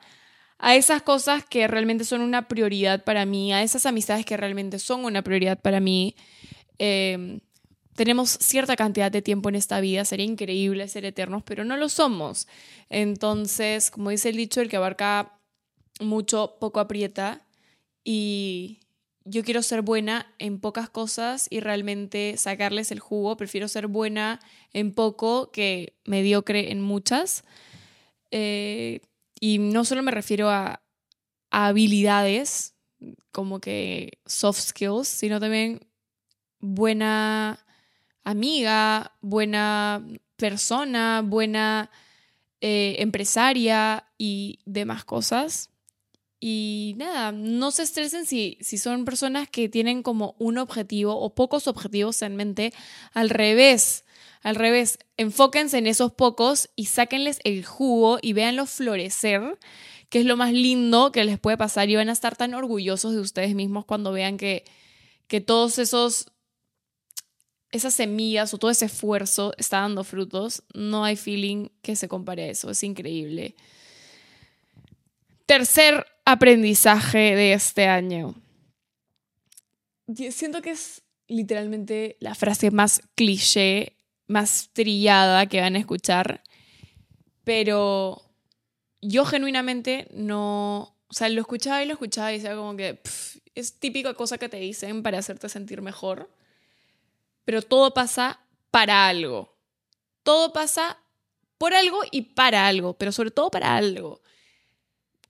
a 0.59 0.75
esas 0.75 1.01
cosas 1.01 1.43
que 1.45 1.67
realmente 1.67 2.03
son 2.03 2.21
una 2.21 2.47
prioridad 2.47 3.03
para 3.05 3.25
mí, 3.25 3.53
a 3.53 3.63
esas 3.63 3.85
amistades 3.85 4.25
que 4.25 4.37
realmente 4.37 4.77
son 4.77 5.05
una 5.05 5.23
prioridad 5.23 5.59
para 5.59 5.79
mí. 5.79 6.15
Em, 6.77 7.39
tenemos 7.95 8.29
cierta 8.29 8.75
cantidad 8.75 9.11
de 9.11 9.21
tiempo 9.21 9.49
en 9.49 9.55
esta 9.55 9.79
vida, 9.79 10.05
sería 10.05 10.25
increíble 10.25 10.87
ser 10.89 11.05
eternos, 11.05 11.43
pero 11.43 11.63
no 11.63 11.77
lo 11.77 11.87
somos. 11.89 12.47
Entonces, 12.89 13.89
como 13.89 14.09
dice 14.09 14.29
el 14.29 14.35
dicho, 14.35 14.61
el 14.61 14.69
que 14.69 14.77
abarca 14.77 15.39
mucho, 16.01 16.57
poco 16.59 16.79
aprieta. 16.81 17.45
Y 18.03 18.79
yo 19.25 19.43
quiero 19.43 19.61
ser 19.63 19.81
buena 19.81 20.33
en 20.39 20.59
pocas 20.59 20.89
cosas 20.89 21.47
y 21.49 21.59
realmente 21.61 22.35
sacarles 22.37 22.91
el 22.91 22.99
jugo. 22.99 23.37
Prefiero 23.37 23.67
ser 23.67 23.87
buena 23.87 24.39
en 24.73 24.93
poco 24.93 25.51
que 25.51 25.93
mediocre 26.05 26.71
en 26.71 26.81
muchas. 26.81 27.43
Eh, 28.31 29.01
y 29.39 29.60
no 29.60 29.86
solo 29.86 30.03
me 30.03 30.12
refiero 30.12 30.50
a, 30.50 30.81
habilidades, 31.51 32.75
como 33.31 33.60
que 33.60 34.19
soft 34.25 34.60
skills, 34.60 35.08
sino 35.08 35.39
también 35.39 35.88
buena 36.60 37.65
amiga, 38.24 39.13
buena 39.22 40.05
persona, 40.36 41.24
buena 41.25 41.89
eh, 42.62 42.98
empresaria 43.00 44.05
y 44.17 44.60
demás 44.65 45.05
cosas. 45.05 45.69
Y 46.41 46.96
nada, 46.98 47.31
no 47.31 47.72
se 47.72 47.84
estresen 47.84 48.25
si, 48.25 48.58
si 48.62 48.77
son 48.77 49.03
personas 49.03 49.50
que 49.50 49.67
tienen 49.67 50.03
como 50.03 50.36
un 50.39 50.58
objetivo 50.58 51.19
o 51.19 51.36
pocos 51.36 51.67
objetivos 51.67 52.22
en 52.22 52.36
mente. 52.36 52.74
Al 53.13 53.29
revés, 53.29 54.05
al 54.41 54.55
revés, 54.55 55.00
enfóquense 55.17 55.77
en 55.77 55.88
esos 55.88 56.13
pocos 56.13 56.69
y 56.75 56.86
sáquenles 56.86 57.39
el 57.43 57.65
jugo 57.65 58.19
y 58.22 58.34
véanlo 58.34 58.65
florecer, 58.65 59.60
que 60.10 60.19
es 60.19 60.25
lo 60.25 60.38
más 60.38 60.53
lindo 60.53 61.12
que 61.12 61.25
les 61.25 61.39
puede 61.39 61.58
pasar 61.58 61.89
y 61.89 61.96
van 61.96 62.10
a 62.10 62.13
estar 62.13 62.36
tan 62.38 62.53
orgullosos 62.53 63.13
de 63.13 63.19
ustedes 63.19 63.53
mismos 63.53 63.86
cuando 63.86 64.12
vean 64.12 64.38
que, 64.38 64.63
que 65.27 65.41
todos 65.41 65.77
esos 65.77 66.31
esas 67.72 67.93
semillas 67.93 68.53
o 68.53 68.58
todo 68.58 68.72
ese 68.72 68.86
esfuerzo 68.86 69.53
está 69.58 69.81
dando 69.81 70.03
frutos. 70.03 70.63
No 70.74 71.03
hay 71.03 71.15
feeling 71.15 71.69
que 71.81 71.96
se 71.96 72.08
compare 72.08 72.46
a 72.46 72.48
eso, 72.48 72.72
es 72.72 72.81
increíble. 72.84 73.55
Tercer 75.46 76.05
aprendizaje 76.25 77.36
de 77.36 77.53
este 77.53 77.88
año. 77.88 78.36
Siento 80.31 80.62
que 80.62 80.72
es 80.72 81.03
literalmente 81.27 82.17
la 82.19 82.34
frase 82.34 82.72
más 82.72 83.01
cliché 83.13 83.98
más 84.29 84.69
trillada 84.74 85.48
que 85.48 85.59
van 85.59 85.75
a 85.75 85.79
escuchar, 85.79 86.43
pero 87.43 88.21
yo 89.01 89.25
genuinamente 89.25 90.07
no, 90.12 90.95
o 91.07 91.13
sea, 91.13 91.27
lo 91.29 91.41
escuchaba 91.41 91.83
y 91.83 91.88
lo 91.88 91.93
escuchaba 91.93 92.31
y 92.31 92.36
decía 92.36 92.55
como 92.55 92.77
que 92.77 93.01
es 93.55 93.79
típica 93.79 94.13
cosa 94.13 94.38
que 94.38 94.48
te 94.48 94.57
dicen 94.57 95.01
para 95.01 95.17
hacerte 95.17 95.50
sentir 95.50 95.81
mejor, 95.81 96.31
pero 97.43 97.63
todo 97.63 97.93
pasa 97.93 98.39
para 98.69 99.07
algo. 99.07 99.57
Todo 100.21 100.53
pasa 100.53 101.00
por 101.57 101.74
algo 101.74 102.00
y 102.12 102.21
para 102.21 102.67
algo, 102.67 102.93
pero 102.93 103.12
sobre 103.12 103.31
todo 103.31 103.50
para 103.50 103.75
algo. 103.75 104.21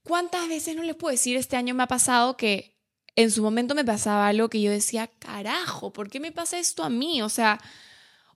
¿Cuántas 0.03 0.50
veces 0.50 0.75
no 0.75 0.84
les 0.84 0.96
puedo 0.96 1.12
decir 1.12 1.38
este 1.38 1.56
año 1.56 1.74
me 1.74 1.84
ha 1.84 1.88
pasado 1.88 2.36
que 2.36 2.75
en 3.15 3.32
su 3.32 3.41
momento 3.41 3.75
me 3.75 3.86
pasaba 3.86 4.27
algo 4.27 4.50
que 4.50 4.62
yo 4.62 4.72
decía, 4.72 5.08
carajo, 5.08 5.94
¿por 5.94 6.10
qué 6.10 6.20
me 6.20 6.34
pasa 6.34 6.60
esto 6.60 6.84
a 6.84 6.89
mí? 6.89 7.22
O 7.22 7.29
sea, 7.29 7.62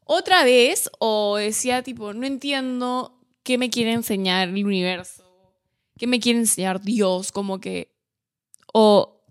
otra 0.06 0.44
vez 0.44 0.90
o 1.00 1.38
decía 1.38 1.84
tipo, 1.84 2.14
no 2.14 2.26
entiendo 2.26 3.20
qué 3.44 3.58
me 3.58 3.70
quiere 3.70 3.94
enseñar 3.94 4.50
el 4.50 4.66
universo, 4.66 5.24
qué 5.98 6.08
me 6.08 6.20
quiere 6.20 6.40
enseñar 6.40 6.82
Dios, 6.82 7.32
como 7.32 7.60
que, 7.60 7.94
o 8.74 9.22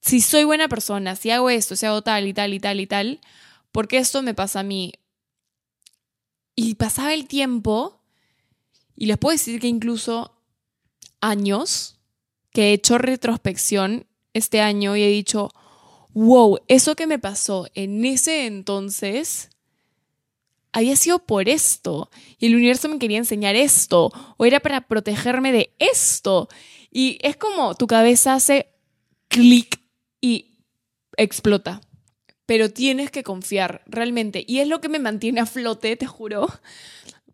si 0.00 0.20
soy 0.20 0.44
buena 0.44 0.68
persona, 0.68 1.16
si 1.16 1.30
hago 1.30 1.50
esto, 1.50 1.76
si 1.76 1.86
hago 1.86 2.02
tal 2.02 2.26
y 2.26 2.32
tal 2.32 2.54
y 2.54 2.60
tal 2.60 2.80
y 2.80 2.86
tal, 2.86 3.20
¿por 3.72 3.88
qué 3.88 3.98
esto 3.98 4.22
me 4.22 4.34
pasa 4.34 4.60
a 4.60 4.64
mí? 4.64 4.92
Y 6.54 6.74
pasaba 6.74 7.14
el 7.14 7.28
tiempo, 7.28 8.00
y 8.96 9.06
les 9.06 9.18
puedo 9.18 9.32
decir 9.32 9.60
que 9.60 9.68
incluso 9.68 10.36
años 11.20 12.00
que 12.52 12.70
he 12.70 12.72
hecho 12.72 12.98
retrospección 12.98 14.06
este 14.32 14.60
año 14.60 14.96
y 14.96 15.02
he 15.02 15.08
dicho, 15.08 15.50
wow, 16.12 16.58
eso 16.68 16.96
que 16.96 17.06
me 17.06 17.18
pasó 17.18 17.68
en 17.74 18.04
ese 18.04 18.46
entonces 18.46 19.50
había 20.72 20.96
sido 20.96 21.18
por 21.20 21.48
esto 21.48 22.10
y 22.38 22.46
el 22.46 22.54
universo 22.54 22.88
me 22.88 22.98
quería 22.98 23.18
enseñar 23.18 23.56
esto 23.56 24.12
o 24.36 24.44
era 24.44 24.60
para 24.60 24.86
protegerme 24.86 25.52
de 25.52 25.74
esto. 25.78 26.48
Y 26.90 27.18
es 27.22 27.36
como 27.36 27.74
tu 27.74 27.86
cabeza 27.86 28.34
hace 28.34 28.68
clic 29.28 29.80
y 30.20 30.58
explota. 31.16 31.80
Pero 32.46 32.70
tienes 32.70 33.10
que 33.10 33.22
confiar 33.22 33.82
realmente. 33.86 34.44
Y 34.46 34.58
es 34.58 34.68
lo 34.68 34.80
que 34.80 34.88
me 34.88 34.98
mantiene 34.98 35.40
a 35.40 35.46
flote, 35.46 35.96
te 35.96 36.06
juro, 36.06 36.48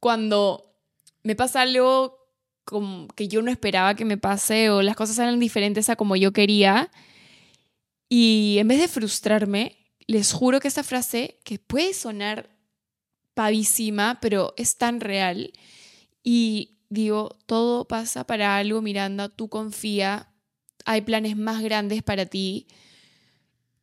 cuando 0.01 0.75
me 1.23 1.35
pasa 1.35 1.63
algo 1.63 2.19
como 2.65 3.07
que 3.09 3.29
yo 3.29 3.43
no 3.43 3.51
esperaba 3.51 3.95
que 3.95 4.05
me 4.05 4.19
pase 4.19 4.71
o 4.71 4.83
las 4.83 4.97
cosas 4.97 5.17
salen 5.17 5.39
diferentes 5.39 5.89
a 5.89 5.97
como 5.97 6.17
yo 6.17 6.33
quería. 6.33 6.91
Y 8.09 8.57
en 8.59 8.69
vez 8.69 8.81
de 8.81 8.89
frustrarme, 8.89 9.77
les 10.07 10.33
juro 10.33 10.61
que 10.61 10.69
esta 10.69 10.83
frase, 10.83 11.39
que 11.45 11.59
puede 11.59 11.95
sonar 11.95 12.56
pavísima, 13.37 14.19
pero 14.23 14.55
es 14.57 14.79
tan 14.79 14.99
real. 14.99 15.53
Y 16.25 16.79
digo, 16.89 17.39
todo 17.45 17.87
pasa 17.87 18.27
para 18.27 18.57
algo, 18.57 18.81
Miranda, 18.81 19.29
tú 19.29 19.51
confía, 19.51 20.33
hay 20.87 21.03
planes 21.03 21.37
más 21.37 21.63
grandes 21.63 22.03
para 22.03 22.25
ti, 22.25 22.67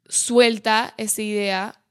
suelta 0.09 0.95
esa 0.97 1.21
idea 1.21 1.85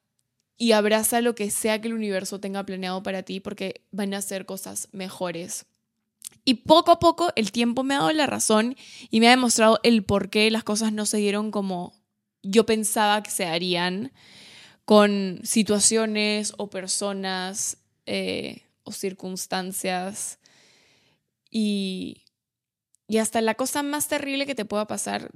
y 0.59 0.73
abraza 0.73 1.21
lo 1.21 1.37
que 1.37 1.52
sea 1.52 1.81
que 1.81 1.87
el 1.87 1.95
universo 1.95 2.40
tenga 2.40 2.66
planeado 2.66 3.00
para 3.04 3.23
ti 3.23 3.38
porque 3.38 3.87
van 3.92 4.12
a 4.12 4.23
ser 4.23 4.45
cosas 4.45 4.88
mejores. 4.90 5.66
Y 6.45 6.54
poco 6.54 6.90
a 6.90 6.99
poco 6.99 7.31
el 7.37 7.52
tiempo 7.52 7.85
me 7.85 7.95
ha 7.95 7.99
dado 7.99 8.12
la 8.12 8.26
razón 8.26 8.76
y 9.09 9.21
me 9.21 9.28
ha 9.28 9.31
demostrado 9.31 9.78
el 9.85 10.04
por 10.04 10.31
qué 10.31 10.50
las 10.50 10.64
cosas 10.64 10.92
no 10.92 11.07
se 11.07 11.19
dieron 11.19 11.52
como 11.52 11.95
yo 12.42 12.66
pensaba 12.66 13.23
que 13.23 13.31
se 13.31 13.47
harían 13.47 14.11
con 14.92 15.40
situaciones 15.42 16.52
o 16.58 16.68
personas 16.68 17.78
eh, 18.04 18.66
o 18.82 18.92
circunstancias 18.92 20.38
y, 21.50 22.26
y 23.08 23.16
hasta 23.16 23.40
la 23.40 23.54
cosa 23.54 23.82
más 23.82 24.08
terrible 24.08 24.44
que 24.44 24.54
te 24.54 24.66
pueda 24.66 24.87
pasar, 24.87 25.30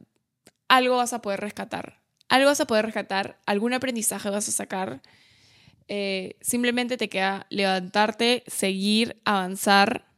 algo 0.68 0.98
vas 0.98 1.14
a 1.14 1.22
poder 1.22 1.40
rescatar. 1.40 2.02
Algo 2.28 2.50
vas 2.50 2.60
a 2.60 2.66
poder 2.66 2.84
rescatar, 2.84 3.40
algún 3.46 3.72
aprendizaje 3.72 4.28
vas 4.28 4.46
a 4.46 4.52
sacar. 4.52 5.00
Eh, 5.88 6.36
simplemente 6.42 6.98
te 6.98 7.08
queda 7.08 7.46
levantarte, 7.48 8.44
seguir, 8.48 9.22
avanzar 9.24 10.12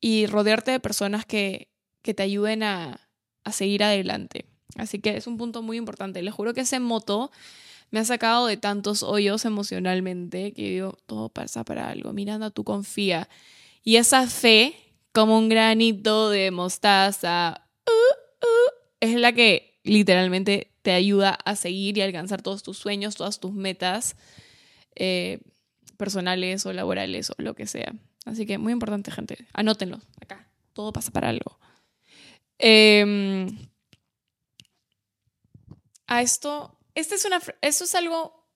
y 0.00 0.26
rodearte 0.26 0.72
de 0.72 0.80
personas 0.80 1.24
que, 1.24 1.68
que 2.02 2.12
te 2.12 2.24
ayuden 2.24 2.64
a, 2.64 3.08
a 3.44 3.52
seguir 3.52 3.84
adelante. 3.84 4.46
Así 4.74 4.98
que 4.98 5.16
es 5.16 5.28
un 5.28 5.36
punto 5.36 5.62
muy 5.62 5.76
importante. 5.76 6.22
Les 6.22 6.34
juro 6.34 6.54
que 6.54 6.62
ese 6.62 6.80
moto 6.80 7.30
me 7.94 8.00
ha 8.00 8.04
sacado 8.04 8.48
de 8.48 8.56
tantos 8.56 9.04
hoyos 9.04 9.44
emocionalmente 9.44 10.52
que 10.52 10.68
digo, 10.68 10.98
todo 11.06 11.28
pasa 11.28 11.64
para 11.64 11.88
algo. 11.88 12.12
Miranda, 12.12 12.50
tú 12.50 12.64
confía. 12.64 13.28
Y 13.84 13.98
esa 13.98 14.26
fe, 14.26 14.74
como 15.12 15.38
un 15.38 15.48
granito 15.48 16.28
de 16.28 16.50
mostaza, 16.50 17.68
uh, 17.86 18.44
uh, 18.44 18.72
es 18.98 19.14
la 19.14 19.32
que 19.32 19.78
literalmente 19.84 20.72
te 20.82 20.90
ayuda 20.90 21.38
a 21.44 21.54
seguir 21.54 21.96
y 21.96 22.00
alcanzar 22.00 22.42
todos 22.42 22.64
tus 22.64 22.78
sueños, 22.78 23.14
todas 23.14 23.38
tus 23.38 23.52
metas 23.52 24.16
eh, 24.96 25.38
personales 25.96 26.66
o 26.66 26.72
laborales 26.72 27.30
o 27.30 27.36
lo 27.38 27.54
que 27.54 27.68
sea. 27.68 27.94
Así 28.24 28.44
que 28.44 28.58
muy 28.58 28.72
importante, 28.72 29.12
gente. 29.12 29.46
Anótenlo 29.52 30.00
acá. 30.20 30.48
Todo 30.72 30.92
pasa 30.92 31.12
para 31.12 31.28
algo. 31.28 31.60
Em, 32.58 33.56
a 36.08 36.22
esto, 36.22 36.76
este 36.94 37.14
es 37.16 37.24
una, 37.24 37.40
esto 37.60 37.84
es 37.84 37.94
algo, 37.94 38.46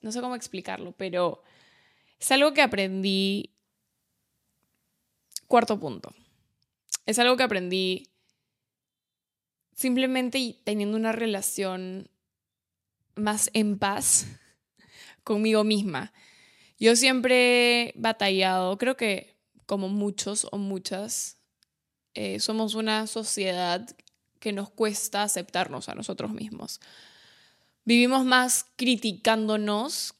no 0.00 0.12
sé 0.12 0.20
cómo 0.20 0.34
explicarlo, 0.34 0.92
pero 0.92 1.42
es 2.18 2.30
algo 2.30 2.52
que 2.52 2.62
aprendí, 2.62 3.50
cuarto 5.46 5.78
punto, 5.78 6.14
es 7.06 7.18
algo 7.18 7.36
que 7.36 7.42
aprendí 7.42 8.10
simplemente 9.74 10.60
teniendo 10.64 10.96
una 10.96 11.12
relación 11.12 12.10
más 13.14 13.50
en 13.54 13.78
paz 13.78 14.26
conmigo 15.24 15.64
misma. 15.64 16.12
Yo 16.78 16.96
siempre 16.96 17.88
he 17.88 17.92
batallado, 17.96 18.78
creo 18.78 18.96
que 18.96 19.36
como 19.66 19.88
muchos 19.88 20.48
o 20.50 20.58
muchas, 20.58 21.38
eh, 22.14 22.40
somos 22.40 22.74
una 22.74 23.06
sociedad 23.06 23.88
que 24.40 24.52
nos 24.52 24.70
cuesta 24.70 25.22
aceptarnos 25.22 25.88
a 25.88 25.94
nosotros 25.94 26.32
mismos. 26.32 26.80
Vivimos 27.90 28.24
más 28.24 28.66
criticándonos. 28.76 30.14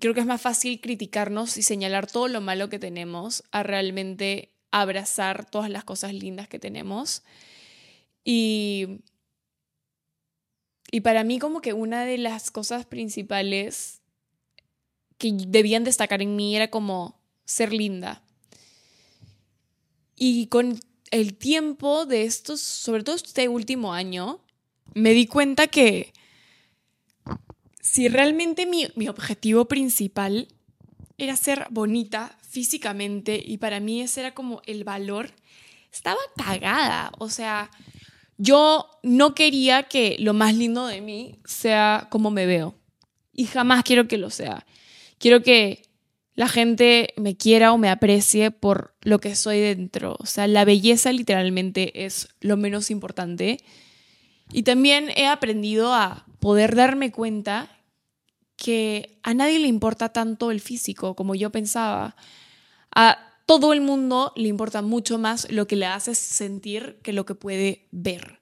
Creo 0.00 0.14
que 0.14 0.20
es 0.20 0.26
más 0.26 0.40
fácil 0.40 0.80
criticarnos 0.80 1.58
y 1.58 1.62
señalar 1.62 2.10
todo 2.10 2.26
lo 2.26 2.40
malo 2.40 2.70
que 2.70 2.78
tenemos 2.78 3.44
a 3.50 3.62
realmente 3.62 4.54
abrazar 4.70 5.44
todas 5.44 5.68
las 5.68 5.84
cosas 5.84 6.14
lindas 6.14 6.48
que 6.48 6.58
tenemos. 6.58 7.22
Y, 8.24 9.02
y 10.90 11.02
para 11.02 11.22
mí 11.22 11.38
como 11.38 11.60
que 11.60 11.74
una 11.74 12.06
de 12.06 12.16
las 12.16 12.50
cosas 12.50 12.86
principales 12.86 14.00
que 15.18 15.36
debían 15.48 15.84
destacar 15.84 16.22
en 16.22 16.34
mí 16.34 16.56
era 16.56 16.70
como 16.70 17.20
ser 17.44 17.74
linda. 17.74 18.22
Y 20.16 20.46
con 20.46 20.80
el 21.10 21.36
tiempo 21.36 22.06
de 22.06 22.22
estos, 22.22 22.62
sobre 22.62 23.04
todo 23.04 23.16
este 23.16 23.48
último 23.48 23.92
año, 23.92 24.40
me 24.94 25.10
di 25.10 25.26
cuenta 25.26 25.66
que 25.66 26.14
si 27.86 28.08
realmente 28.08 28.66
mi, 28.66 28.88
mi, 28.96 29.06
objetivo 29.06 29.66
principal 29.66 30.48
era 31.18 31.36
ser 31.36 31.66
bonita 31.70 32.36
físicamente 32.42 33.40
y 33.42 33.58
para 33.58 33.78
mí 33.78 34.02
ese 34.02 34.20
era 34.20 34.34
como 34.34 34.60
el 34.66 34.82
valor, 34.82 35.30
estaba 35.92 36.18
cagada. 36.36 37.12
O 37.18 37.30
sea, 37.30 37.70
yo 38.38 38.90
no 39.04 39.36
quería 39.36 39.84
que 39.84 40.16
lo 40.18 40.34
más 40.34 40.56
lindo 40.56 40.88
de 40.88 41.00
mí 41.00 41.38
sea 41.44 42.08
como 42.10 42.32
me 42.32 42.44
veo. 42.44 42.74
Y 43.32 43.46
jamás 43.46 43.84
quiero 43.84 44.08
que 44.08 44.18
lo 44.18 44.30
sea. 44.30 44.66
Quiero 45.18 45.42
que 45.42 45.82
la 46.34 46.48
gente 46.48 47.14
me 47.16 47.36
quiera 47.36 47.72
o 47.72 47.78
me 47.78 47.88
aprecie 47.88 48.50
por 48.50 48.96
lo 49.02 49.20
que 49.20 49.36
soy 49.36 49.60
dentro. 49.60 50.16
O 50.18 50.26
sea, 50.26 50.48
la 50.48 50.64
belleza 50.64 51.12
literalmente 51.12 52.04
es 52.04 52.30
lo 52.40 52.56
menos 52.56 52.90
importante. 52.90 53.60
Y 54.52 54.64
también 54.64 55.08
he 55.14 55.26
aprendido 55.26 55.94
a 55.94 56.26
poder 56.40 56.74
darme 56.74 57.12
cuenta 57.12 57.75
que 58.66 59.20
a 59.22 59.32
nadie 59.32 59.60
le 59.60 59.68
importa 59.68 60.08
tanto 60.08 60.50
el 60.50 60.60
físico 60.60 61.14
como 61.14 61.36
yo 61.36 61.52
pensaba. 61.52 62.16
A 62.92 63.16
todo 63.46 63.72
el 63.72 63.80
mundo 63.80 64.32
le 64.34 64.48
importa 64.48 64.82
mucho 64.82 65.18
más 65.18 65.48
lo 65.52 65.68
que 65.68 65.76
le 65.76 65.86
hace 65.86 66.16
sentir 66.16 66.98
que 67.04 67.12
lo 67.12 67.24
que 67.24 67.36
puede 67.36 67.86
ver. 67.92 68.40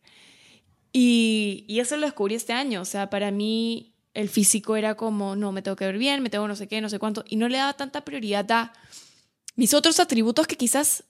Y, 0.94 1.66
y 1.68 1.80
eso 1.80 1.98
lo 1.98 2.06
descubrí 2.06 2.36
este 2.36 2.54
año. 2.54 2.80
O 2.80 2.86
sea, 2.86 3.10
para 3.10 3.30
mí 3.32 3.92
el 4.14 4.30
físico 4.30 4.76
era 4.76 4.94
como, 4.94 5.36
no, 5.36 5.52
me 5.52 5.60
tengo 5.60 5.76
que 5.76 5.84
ver 5.84 5.98
bien, 5.98 6.22
me 6.22 6.30
tengo 6.30 6.48
no 6.48 6.56
sé 6.56 6.68
qué, 6.68 6.80
no 6.80 6.88
sé 6.88 6.98
cuánto, 6.98 7.22
y 7.28 7.36
no 7.36 7.46
le 7.50 7.58
daba 7.58 7.74
tanta 7.74 8.02
prioridad 8.02 8.50
a 8.50 8.72
mis 9.56 9.74
otros 9.74 10.00
atributos 10.00 10.46
que 10.46 10.56
quizás 10.56 11.04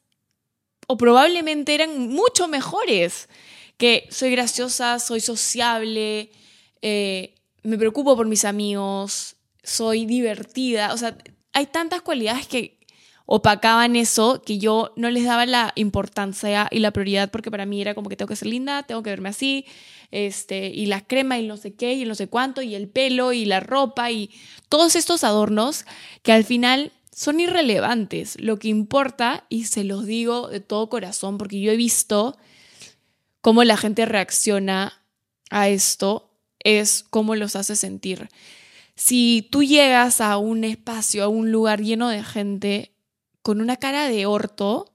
o 0.88 0.96
probablemente 0.96 1.72
eran 1.72 2.08
mucho 2.08 2.48
mejores, 2.48 3.28
que 3.76 4.08
soy 4.10 4.32
graciosa, 4.32 4.98
soy 4.98 5.20
sociable, 5.20 6.32
eh, 6.82 7.36
me 7.64 7.78
preocupo 7.78 8.16
por 8.16 8.26
mis 8.26 8.44
amigos, 8.44 9.36
soy 9.62 10.06
divertida, 10.06 10.92
o 10.92 10.96
sea, 10.96 11.16
hay 11.52 11.66
tantas 11.66 12.02
cualidades 12.02 12.46
que 12.46 12.78
opacaban 13.26 13.96
eso 13.96 14.42
que 14.42 14.58
yo 14.58 14.92
no 14.96 15.10
les 15.10 15.24
daba 15.24 15.46
la 15.46 15.72
importancia 15.76 16.68
y 16.70 16.80
la 16.80 16.90
prioridad 16.90 17.30
porque 17.30 17.50
para 17.50 17.64
mí 17.64 17.80
era 17.80 17.94
como 17.94 18.10
que 18.10 18.16
tengo 18.16 18.28
que 18.28 18.36
ser 18.36 18.48
linda, 18.48 18.82
tengo 18.82 19.02
que 19.02 19.10
verme 19.10 19.30
así, 19.30 19.64
este, 20.10 20.68
y 20.68 20.86
la 20.86 21.00
crema 21.00 21.38
y 21.38 21.46
no 21.46 21.56
sé 21.56 21.74
qué, 21.74 21.94
y 21.94 22.04
no 22.04 22.14
sé 22.14 22.28
cuánto, 22.28 22.60
y 22.60 22.74
el 22.74 22.88
pelo 22.88 23.32
y 23.32 23.46
la 23.46 23.60
ropa 23.60 24.10
y 24.10 24.30
todos 24.68 24.94
estos 24.94 25.24
adornos 25.24 25.86
que 26.22 26.32
al 26.32 26.44
final 26.44 26.92
son 27.10 27.40
irrelevantes. 27.40 28.38
Lo 28.40 28.58
que 28.58 28.68
importa, 28.68 29.46
y 29.48 29.64
se 29.64 29.84
los 29.84 30.04
digo 30.04 30.48
de 30.48 30.60
todo 30.60 30.88
corazón, 30.90 31.38
porque 31.38 31.60
yo 31.60 31.72
he 31.72 31.76
visto 31.76 32.36
cómo 33.40 33.64
la 33.64 33.76
gente 33.76 34.04
reacciona 34.04 35.02
a 35.50 35.68
esto, 35.68 36.33
es 36.64 37.04
cómo 37.08 37.36
los 37.36 37.56
hace 37.56 37.76
sentir. 37.76 38.28
Si 38.96 39.46
tú 39.50 39.62
llegas 39.62 40.20
a 40.20 40.36
un 40.38 40.64
espacio, 40.64 41.24
a 41.24 41.28
un 41.28 41.52
lugar 41.52 41.80
lleno 41.80 42.08
de 42.08 42.24
gente 42.24 42.92
con 43.42 43.60
una 43.60 43.76
cara 43.76 44.08
de 44.08 44.26
orto 44.26 44.94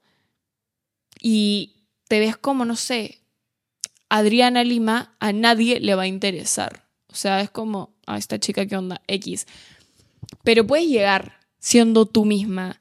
y 1.21 1.86
te 2.08 2.19
ves 2.19 2.38
como, 2.38 2.65
no 2.65 2.75
sé, 2.75 3.21
Adriana 4.10 4.63
Lima 4.63 5.15
a 5.19 5.32
nadie 5.32 5.79
le 5.79 5.95
va 5.95 6.03
a 6.03 6.08
interesar. 6.08 6.88
O 7.08 7.15
sea, 7.15 7.41
es 7.41 7.49
como, 7.49 7.93
a 8.05 8.17
esta 8.17 8.39
chica 8.39 8.65
que 8.65 8.75
onda, 8.75 9.01
X. 9.08 9.45
Pero 10.43 10.65
puedes 10.65 10.88
llegar 10.88 11.39
siendo 11.60 12.05
tú 12.05 12.25
misma, 12.25 12.79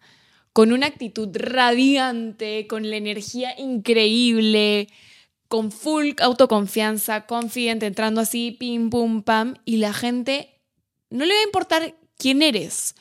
con 0.52 0.72
una 0.72 0.86
actitud 0.86 1.28
radiante, 1.34 2.66
con 2.66 2.88
la 2.88 2.96
energía 2.96 3.58
increíble, 3.58 4.88
con 5.48 5.72
full 5.72 6.10
autoconfianza, 6.20 7.26
confidente, 7.26 7.86
entrando 7.86 8.20
así, 8.20 8.52
pim, 8.52 8.90
pum, 8.90 9.22
pam, 9.22 9.54
y 9.64 9.78
la 9.78 9.92
gente 9.92 10.60
no 11.10 11.24
le 11.24 11.34
va 11.34 11.40
a 11.40 11.44
importar 11.44 11.94
quién 12.18 12.42
eres 12.42 12.94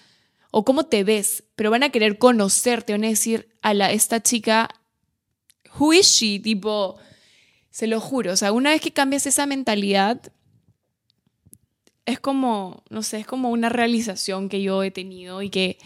o 0.51 0.63
cómo 0.63 0.86
te 0.86 1.03
ves, 1.03 1.43
pero 1.55 1.71
van 1.71 1.83
a 1.83 1.89
querer 1.89 2.17
conocerte, 2.17 2.93
van 2.93 3.03
a 3.03 3.10
decir 3.10 3.57
a 3.62 3.73
la, 3.73 3.91
esta 3.91 4.23
chica, 4.23 4.69
who 5.77 5.93
is 5.93 6.07
she? 6.07 6.39
Tipo, 6.39 6.97
se 7.69 7.88
lo 7.88 7.99
juro, 7.99 8.31
o 8.31 8.38
sea, 8.38 8.53
una 8.53 8.71
vez 8.71 8.81
que 8.81 8.93
cambias 8.93 9.27
esa 9.27 9.45
mentalidad, 9.45 10.31
es 12.05 12.21
como, 12.21 12.86
no 12.89 13.03
sé, 13.03 13.19
es 13.19 13.27
como 13.27 13.49
una 13.49 13.67
realización 13.67 14.47
que 14.47 14.62
yo 14.62 14.81
he 14.83 14.91
tenido 14.91 15.41
y 15.41 15.49
que 15.49 15.77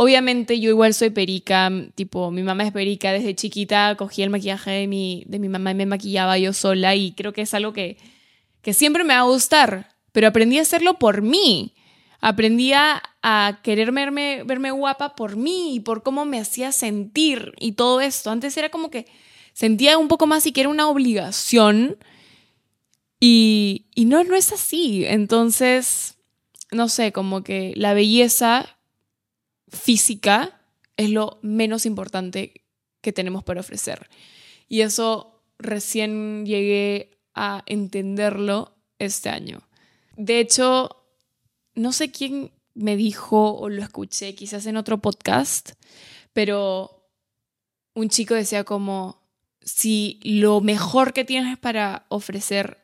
obviamente 0.00 0.60
yo 0.60 0.70
igual 0.70 0.94
soy 0.94 1.10
perica, 1.10 1.72
tipo, 1.96 2.30
mi 2.30 2.44
mamá 2.44 2.62
es 2.62 2.70
perica, 2.70 3.10
desde 3.10 3.34
chiquita 3.34 3.96
cogí 3.96 4.22
el 4.22 4.30
maquillaje 4.30 4.70
de 4.70 4.86
mi, 4.86 5.24
de 5.26 5.40
mi 5.40 5.48
mamá 5.48 5.72
y 5.72 5.74
me 5.74 5.86
maquillaba 5.86 6.38
yo 6.38 6.52
sola 6.52 6.94
y 6.94 7.10
creo 7.14 7.32
que 7.32 7.42
es 7.42 7.52
algo 7.52 7.72
que, 7.72 7.96
que 8.62 8.74
siempre 8.74 9.02
me 9.02 9.14
va 9.14 9.20
a 9.20 9.24
gustar, 9.24 9.88
pero 10.12 10.28
aprendí 10.28 10.56
a 10.60 10.62
hacerlo 10.62 11.00
por 11.00 11.22
mí. 11.22 11.74
Aprendí 12.20 12.72
a, 12.74 13.02
a 13.22 13.58
querer 13.64 13.90
verme, 13.90 14.44
verme 14.44 14.70
guapa 14.70 15.16
por 15.16 15.34
mí 15.34 15.74
y 15.74 15.80
por 15.80 16.04
cómo 16.04 16.24
me 16.24 16.38
hacía 16.38 16.70
sentir 16.70 17.52
y 17.58 17.72
todo 17.72 18.00
esto. 18.00 18.30
Antes 18.30 18.56
era 18.56 18.68
como 18.68 18.90
que 18.90 19.06
sentía 19.52 19.98
un 19.98 20.06
poco 20.06 20.28
más 20.28 20.46
y 20.46 20.52
que 20.52 20.60
era 20.60 20.70
una 20.70 20.88
obligación 20.88 21.96
y, 23.18 23.86
y 23.96 24.04
no, 24.04 24.22
no 24.22 24.36
es 24.36 24.52
así. 24.52 25.04
Entonces, 25.06 26.18
no 26.70 26.88
sé, 26.88 27.10
como 27.10 27.42
que 27.42 27.72
la 27.74 27.94
belleza 27.94 28.77
física 29.70 30.60
es 30.96 31.10
lo 31.10 31.38
menos 31.42 31.86
importante 31.86 32.64
que 33.00 33.12
tenemos 33.12 33.44
para 33.44 33.60
ofrecer. 33.60 34.08
Y 34.68 34.80
eso 34.82 35.42
recién 35.58 36.44
llegué 36.46 37.18
a 37.34 37.62
entenderlo 37.66 38.76
este 38.98 39.28
año. 39.28 39.62
De 40.16 40.40
hecho, 40.40 41.04
no 41.74 41.92
sé 41.92 42.10
quién 42.10 42.50
me 42.74 42.96
dijo 42.96 43.54
o 43.54 43.68
lo 43.68 43.82
escuché, 43.82 44.34
quizás 44.34 44.66
en 44.66 44.76
otro 44.76 44.98
podcast, 44.98 45.72
pero 46.32 47.10
un 47.94 48.08
chico 48.08 48.34
decía 48.34 48.64
como, 48.64 49.22
si 49.60 50.20
lo 50.22 50.60
mejor 50.60 51.12
que 51.12 51.24
tienes 51.24 51.58
para 51.58 52.06
ofrecer 52.08 52.78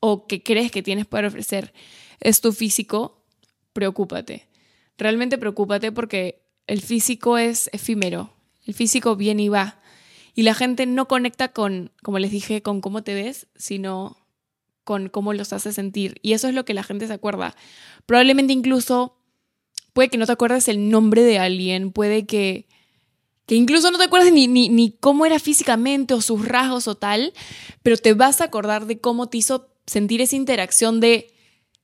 o 0.00 0.26
que 0.26 0.42
crees 0.42 0.70
que 0.70 0.82
tienes 0.82 1.06
para 1.06 1.28
ofrecer 1.28 1.72
es 2.20 2.40
tu 2.40 2.52
físico, 2.52 3.24
preocúpate. 3.72 4.46
Realmente 4.98 5.38
preocúpate 5.38 5.92
porque 5.92 6.42
el 6.66 6.80
físico 6.80 7.38
es 7.38 7.68
efímero. 7.72 8.30
El 8.66 8.74
físico 8.74 9.16
viene 9.16 9.44
y 9.44 9.48
va. 9.48 9.80
Y 10.34 10.42
la 10.42 10.54
gente 10.54 10.86
no 10.86 11.06
conecta 11.06 11.48
con, 11.48 11.92
como 12.02 12.18
les 12.18 12.30
dije, 12.30 12.62
con 12.62 12.80
cómo 12.80 13.02
te 13.02 13.14
ves, 13.14 13.46
sino 13.56 14.16
con 14.82 15.08
cómo 15.08 15.32
los 15.32 15.52
hace 15.52 15.72
sentir. 15.72 16.18
Y 16.22 16.32
eso 16.32 16.48
es 16.48 16.54
lo 16.54 16.64
que 16.64 16.74
la 16.74 16.82
gente 16.82 17.06
se 17.06 17.12
acuerda. 17.12 17.54
Probablemente 18.06 18.52
incluso 18.52 19.16
puede 19.92 20.08
que 20.08 20.18
no 20.18 20.26
te 20.26 20.32
acuerdes 20.32 20.68
el 20.68 20.90
nombre 20.90 21.22
de 21.22 21.38
alguien, 21.38 21.92
puede 21.92 22.26
que 22.26 22.66
que 23.46 23.56
incluso 23.56 23.90
no 23.90 23.98
te 23.98 24.04
acuerdas 24.04 24.32
ni, 24.32 24.48
ni, 24.48 24.68
ni 24.68 24.92
cómo 24.92 25.26
era 25.26 25.38
físicamente 25.38 26.14
o 26.14 26.20
sus 26.20 26.46
rasgos 26.46 26.88
o 26.88 26.94
tal, 26.94 27.32
pero 27.82 27.96
te 27.96 28.14
vas 28.14 28.40
a 28.40 28.44
acordar 28.44 28.86
de 28.86 29.00
cómo 29.00 29.28
te 29.28 29.38
hizo 29.38 29.68
sentir 29.86 30.22
esa 30.22 30.36
interacción 30.36 31.00
de 31.00 31.34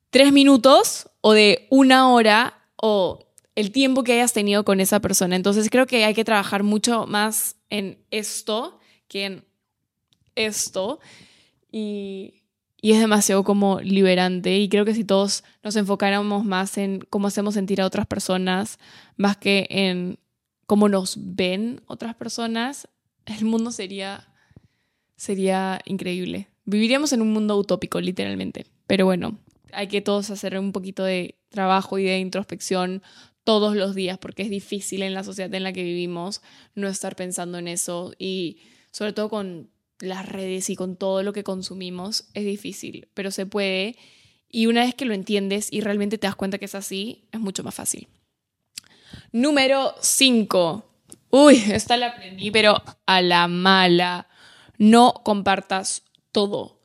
tres 0.08 0.32
minutos 0.32 1.10
o 1.20 1.32
de 1.32 1.66
una 1.70 2.10
hora 2.10 2.59
o 2.80 3.26
el 3.54 3.72
tiempo 3.72 4.04
que 4.04 4.12
hayas 4.12 4.32
tenido 4.32 4.64
con 4.64 4.80
esa 4.80 5.00
persona. 5.00 5.36
Entonces 5.36 5.68
creo 5.70 5.86
que 5.86 6.04
hay 6.04 6.14
que 6.14 6.24
trabajar 6.24 6.62
mucho 6.62 7.06
más 7.06 7.56
en 7.68 7.98
esto 8.10 8.78
que 9.08 9.24
en 9.24 9.44
esto. 10.34 11.00
Y, 11.70 12.40
y 12.80 12.92
es 12.92 13.00
demasiado 13.00 13.44
como 13.44 13.80
liberante. 13.80 14.58
Y 14.58 14.68
creo 14.68 14.84
que 14.84 14.94
si 14.94 15.04
todos 15.04 15.44
nos 15.62 15.76
enfocáramos 15.76 16.44
más 16.44 16.78
en 16.78 17.00
cómo 17.10 17.28
hacemos 17.28 17.54
sentir 17.54 17.80
a 17.80 17.86
otras 17.86 18.06
personas, 18.06 18.78
más 19.16 19.36
que 19.36 19.66
en 19.70 20.18
cómo 20.66 20.88
nos 20.88 21.16
ven 21.18 21.82
otras 21.86 22.14
personas, 22.14 22.88
el 23.26 23.44
mundo 23.44 23.70
sería, 23.72 24.28
sería 25.16 25.80
increíble. 25.84 26.48
Viviríamos 26.64 27.12
en 27.12 27.22
un 27.22 27.32
mundo 27.32 27.56
utópico, 27.58 28.00
literalmente. 28.00 28.66
Pero 28.86 29.04
bueno, 29.04 29.38
hay 29.72 29.88
que 29.88 30.00
todos 30.00 30.30
hacer 30.30 30.58
un 30.58 30.72
poquito 30.72 31.04
de 31.04 31.38
trabajo 31.48 31.98
y 31.98 32.04
de 32.04 32.18
introspección 32.18 33.02
todos 33.44 33.74
los 33.74 33.94
días, 33.94 34.18
porque 34.18 34.42
es 34.42 34.50
difícil 34.50 35.02
en 35.02 35.14
la 35.14 35.24
sociedad 35.24 35.52
en 35.54 35.62
la 35.62 35.72
que 35.72 35.82
vivimos 35.82 36.42
no 36.74 36.88
estar 36.88 37.16
pensando 37.16 37.58
en 37.58 37.68
eso 37.68 38.12
y 38.18 38.58
sobre 38.92 39.12
todo 39.12 39.28
con 39.28 39.70
las 40.00 40.28
redes 40.28 40.70
y 40.70 40.76
con 40.76 40.96
todo 40.96 41.22
lo 41.22 41.32
que 41.32 41.44
consumimos, 41.44 42.28
es 42.34 42.44
difícil, 42.44 43.08
pero 43.14 43.30
se 43.30 43.46
puede. 43.46 43.96
Y 44.48 44.66
una 44.66 44.84
vez 44.84 44.94
que 44.94 45.04
lo 45.04 45.14
entiendes 45.14 45.72
y 45.72 45.80
realmente 45.80 46.18
te 46.18 46.26
das 46.26 46.36
cuenta 46.36 46.58
que 46.58 46.64
es 46.64 46.74
así, 46.74 47.24
es 47.32 47.40
mucho 47.40 47.62
más 47.62 47.74
fácil. 47.74 48.08
Número 49.32 49.94
5. 50.00 50.84
Uy, 51.30 51.56
esta 51.72 51.96
la 51.96 52.08
aprendí, 52.08 52.50
pero 52.50 52.82
a 53.06 53.22
la 53.22 53.46
mala. 53.46 54.28
No 54.78 55.14
compartas 55.24 56.04
todo. 56.32 56.79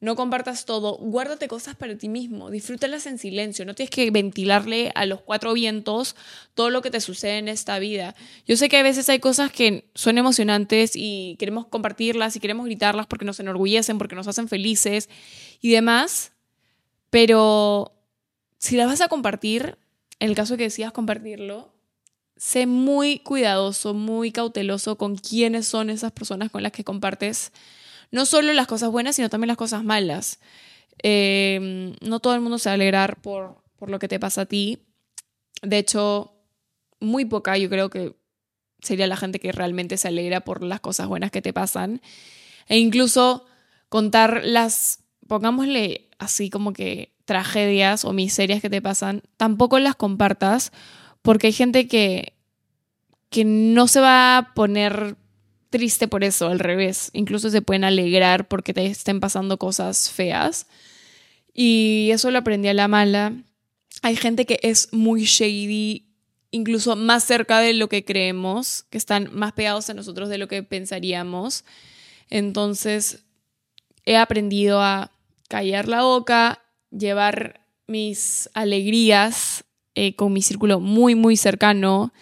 No 0.00 0.16
compartas 0.16 0.64
todo, 0.64 0.96
guárdate 0.96 1.46
cosas 1.46 1.76
para 1.76 1.94
ti 1.94 2.08
mismo, 2.08 2.48
disfrútalas 2.50 3.04
en 3.04 3.18
silencio, 3.18 3.66
no 3.66 3.74
tienes 3.74 3.90
que 3.90 4.10
ventilarle 4.10 4.92
a 4.94 5.04
los 5.04 5.20
cuatro 5.20 5.52
vientos 5.52 6.16
todo 6.54 6.70
lo 6.70 6.80
que 6.80 6.90
te 6.90 7.02
sucede 7.02 7.36
en 7.36 7.48
esta 7.48 7.78
vida. 7.78 8.14
Yo 8.46 8.56
sé 8.56 8.70
que 8.70 8.78
a 8.78 8.82
veces 8.82 9.10
hay 9.10 9.18
cosas 9.18 9.52
que 9.52 9.90
son 9.94 10.16
emocionantes 10.16 10.92
y 10.94 11.36
queremos 11.38 11.66
compartirlas 11.66 12.34
y 12.34 12.40
queremos 12.40 12.64
gritarlas 12.64 13.06
porque 13.06 13.26
nos 13.26 13.40
enorgullecen, 13.40 13.98
porque 13.98 14.16
nos 14.16 14.26
hacen 14.26 14.48
felices 14.48 15.10
y 15.60 15.70
demás, 15.70 16.32
pero 17.10 17.92
si 18.56 18.76
las 18.76 18.86
vas 18.86 19.02
a 19.02 19.08
compartir, 19.08 19.76
en 20.18 20.30
el 20.30 20.34
caso 20.34 20.56
que 20.56 20.62
decidas 20.62 20.92
compartirlo, 20.92 21.74
sé 22.38 22.66
muy 22.66 23.18
cuidadoso, 23.18 23.92
muy 23.92 24.32
cauteloso 24.32 24.96
con 24.96 25.16
quiénes 25.16 25.66
son 25.66 25.90
esas 25.90 26.10
personas 26.10 26.50
con 26.50 26.62
las 26.62 26.72
que 26.72 26.84
compartes 26.84 27.52
no 28.10 28.26
solo 28.26 28.52
las 28.52 28.66
cosas 28.66 28.90
buenas, 28.90 29.16
sino 29.16 29.28
también 29.28 29.48
las 29.48 29.56
cosas 29.56 29.84
malas. 29.84 30.40
Em, 31.02 31.94
no 32.00 32.20
todo 32.20 32.34
el 32.34 32.40
mundo 32.40 32.58
se 32.58 32.68
va 32.68 32.72
a 32.72 32.74
alegrar 32.74 33.20
por, 33.20 33.62
por 33.76 33.90
lo 33.90 33.98
que 33.98 34.08
te 34.08 34.20
pasa 34.20 34.42
a 34.42 34.46
ti. 34.46 34.78
De 35.62 35.78
hecho, 35.78 36.34
muy 37.00 37.24
poca 37.24 37.56
yo 37.56 37.70
creo 37.70 37.90
que 37.90 38.16
sería 38.80 39.06
la 39.06 39.16
gente 39.16 39.40
que 39.40 39.52
realmente 39.52 39.96
se 39.96 40.08
alegra 40.08 40.40
por 40.40 40.62
las 40.62 40.80
cosas 40.80 41.08
buenas 41.08 41.30
que 41.30 41.42
te 41.42 41.52
pasan. 41.52 42.00
E 42.68 42.78
incluso 42.78 43.46
contar 43.88 44.42
las, 44.44 45.00
pongámosle 45.26 46.08
así 46.18 46.50
como 46.50 46.72
que 46.72 47.12
tragedias 47.24 48.04
o 48.04 48.12
miserias 48.12 48.60
que 48.60 48.70
te 48.70 48.82
pasan, 48.82 49.22
tampoco 49.36 49.78
las 49.78 49.96
compartas 49.96 50.72
porque 51.22 51.48
hay 51.48 51.52
gente 51.52 51.86
que, 51.88 52.34
que 53.28 53.44
no 53.44 53.88
se 53.88 54.00
va 54.00 54.38
a 54.38 54.54
poner 54.54 55.16
triste 55.70 56.08
por 56.08 56.24
eso, 56.24 56.48
al 56.48 56.58
revés. 56.58 57.10
Incluso 57.12 57.48
se 57.50 57.62
pueden 57.62 57.84
alegrar 57.84 58.48
porque 58.48 58.74
te 58.74 58.86
estén 58.86 59.20
pasando 59.20 59.58
cosas 59.58 60.10
feas. 60.10 60.66
Y 61.54 62.10
eso 62.12 62.30
lo 62.30 62.38
aprendí 62.38 62.68
a 62.68 62.74
la 62.74 62.88
mala. 62.88 63.32
Hay 64.02 64.16
gente 64.16 64.46
que 64.46 64.60
es 64.62 64.92
muy 64.92 65.24
shady, 65.24 66.06
incluso 66.50 66.96
más 66.96 67.24
cerca 67.24 67.60
de 67.60 67.72
lo 67.72 67.88
que 67.88 68.04
creemos, 68.04 68.84
que 68.90 68.98
están 68.98 69.30
más 69.32 69.52
pegados 69.52 69.88
a 69.90 69.94
nosotros 69.94 70.28
de 70.28 70.38
lo 70.38 70.48
que 70.48 70.62
pensaríamos. 70.62 71.64
Entonces, 72.28 73.24
he 74.04 74.16
aprendido 74.16 74.82
a 74.82 75.12
callar 75.48 75.88
la 75.88 76.02
boca, 76.02 76.62
llevar 76.90 77.66
mis 77.86 78.48
alegrías 78.54 79.64
eh, 79.94 80.14
con 80.14 80.32
mi 80.32 80.42
círculo 80.42 80.80
muy, 80.80 81.14
muy 81.14 81.36
cercano 81.36 82.12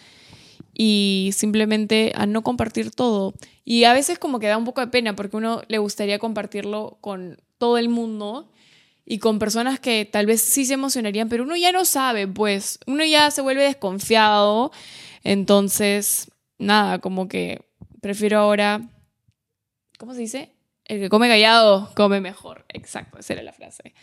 y 0.81 1.31
simplemente 1.33 2.13
a 2.15 2.25
no 2.25 2.41
compartir 2.41 2.91
todo. 2.91 3.33
Y 3.65 3.83
a 3.83 3.91
veces 3.91 4.17
como 4.17 4.39
que 4.39 4.47
da 4.47 4.57
un 4.57 4.63
poco 4.63 4.79
de 4.79 4.87
pena 4.87 5.13
porque 5.13 5.35
uno 5.35 5.61
le 5.67 5.77
gustaría 5.77 6.19
compartirlo 6.19 6.99
con 7.01 7.41
todo 7.57 7.77
el 7.77 7.89
mundo 7.89 8.49
y 9.05 9.19
con 9.19 9.39
personas 9.39 9.81
que 9.81 10.05
tal 10.09 10.25
vez 10.25 10.39
sí 10.39 10.63
se 10.63 10.75
emocionarían, 10.75 11.27
pero 11.27 11.43
uno 11.43 11.57
ya 11.57 11.73
no 11.73 11.83
sabe, 11.83 12.29
pues 12.29 12.79
uno 12.87 13.03
ya 13.03 13.29
se 13.29 13.41
vuelve 13.41 13.63
desconfiado. 13.63 14.71
Entonces, 15.25 16.31
nada, 16.59 16.99
como 16.99 17.27
que 17.27 17.61
prefiero 17.99 18.39
ahora, 18.39 18.79
¿cómo 19.97 20.13
se 20.13 20.21
dice? 20.21 20.53
El 20.85 21.01
que 21.01 21.09
come 21.09 21.27
callado 21.27 21.91
come 21.93 22.21
mejor. 22.21 22.63
Exacto, 22.69 23.19
esa 23.19 23.33
era 23.33 23.43
la 23.43 23.51
frase. 23.51 23.93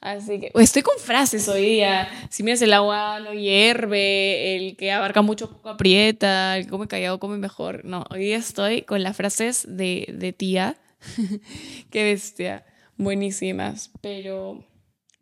Así 0.00 0.38
que 0.38 0.52
estoy 0.54 0.82
con 0.82 0.96
frases 0.98 1.48
hoy 1.48 1.62
día. 1.62 2.08
Si 2.30 2.44
miras 2.44 2.62
el 2.62 2.72
agua 2.72 3.18
no 3.18 3.34
hierve, 3.34 4.54
el 4.56 4.76
que 4.76 4.92
abarca 4.92 5.22
mucho 5.22 5.50
poco 5.50 5.70
aprieta, 5.70 6.56
el 6.56 6.64
que 6.64 6.70
come 6.70 6.86
callado 6.86 7.18
come 7.18 7.36
mejor. 7.36 7.84
No, 7.84 8.04
hoy 8.10 8.20
día 8.20 8.36
estoy 8.36 8.82
con 8.82 9.02
las 9.02 9.16
frases 9.16 9.66
de, 9.68 10.14
de 10.16 10.32
tía. 10.32 10.76
Qué 11.90 12.04
bestia. 12.04 12.64
Buenísimas. 12.96 13.90
Pero, 14.00 14.64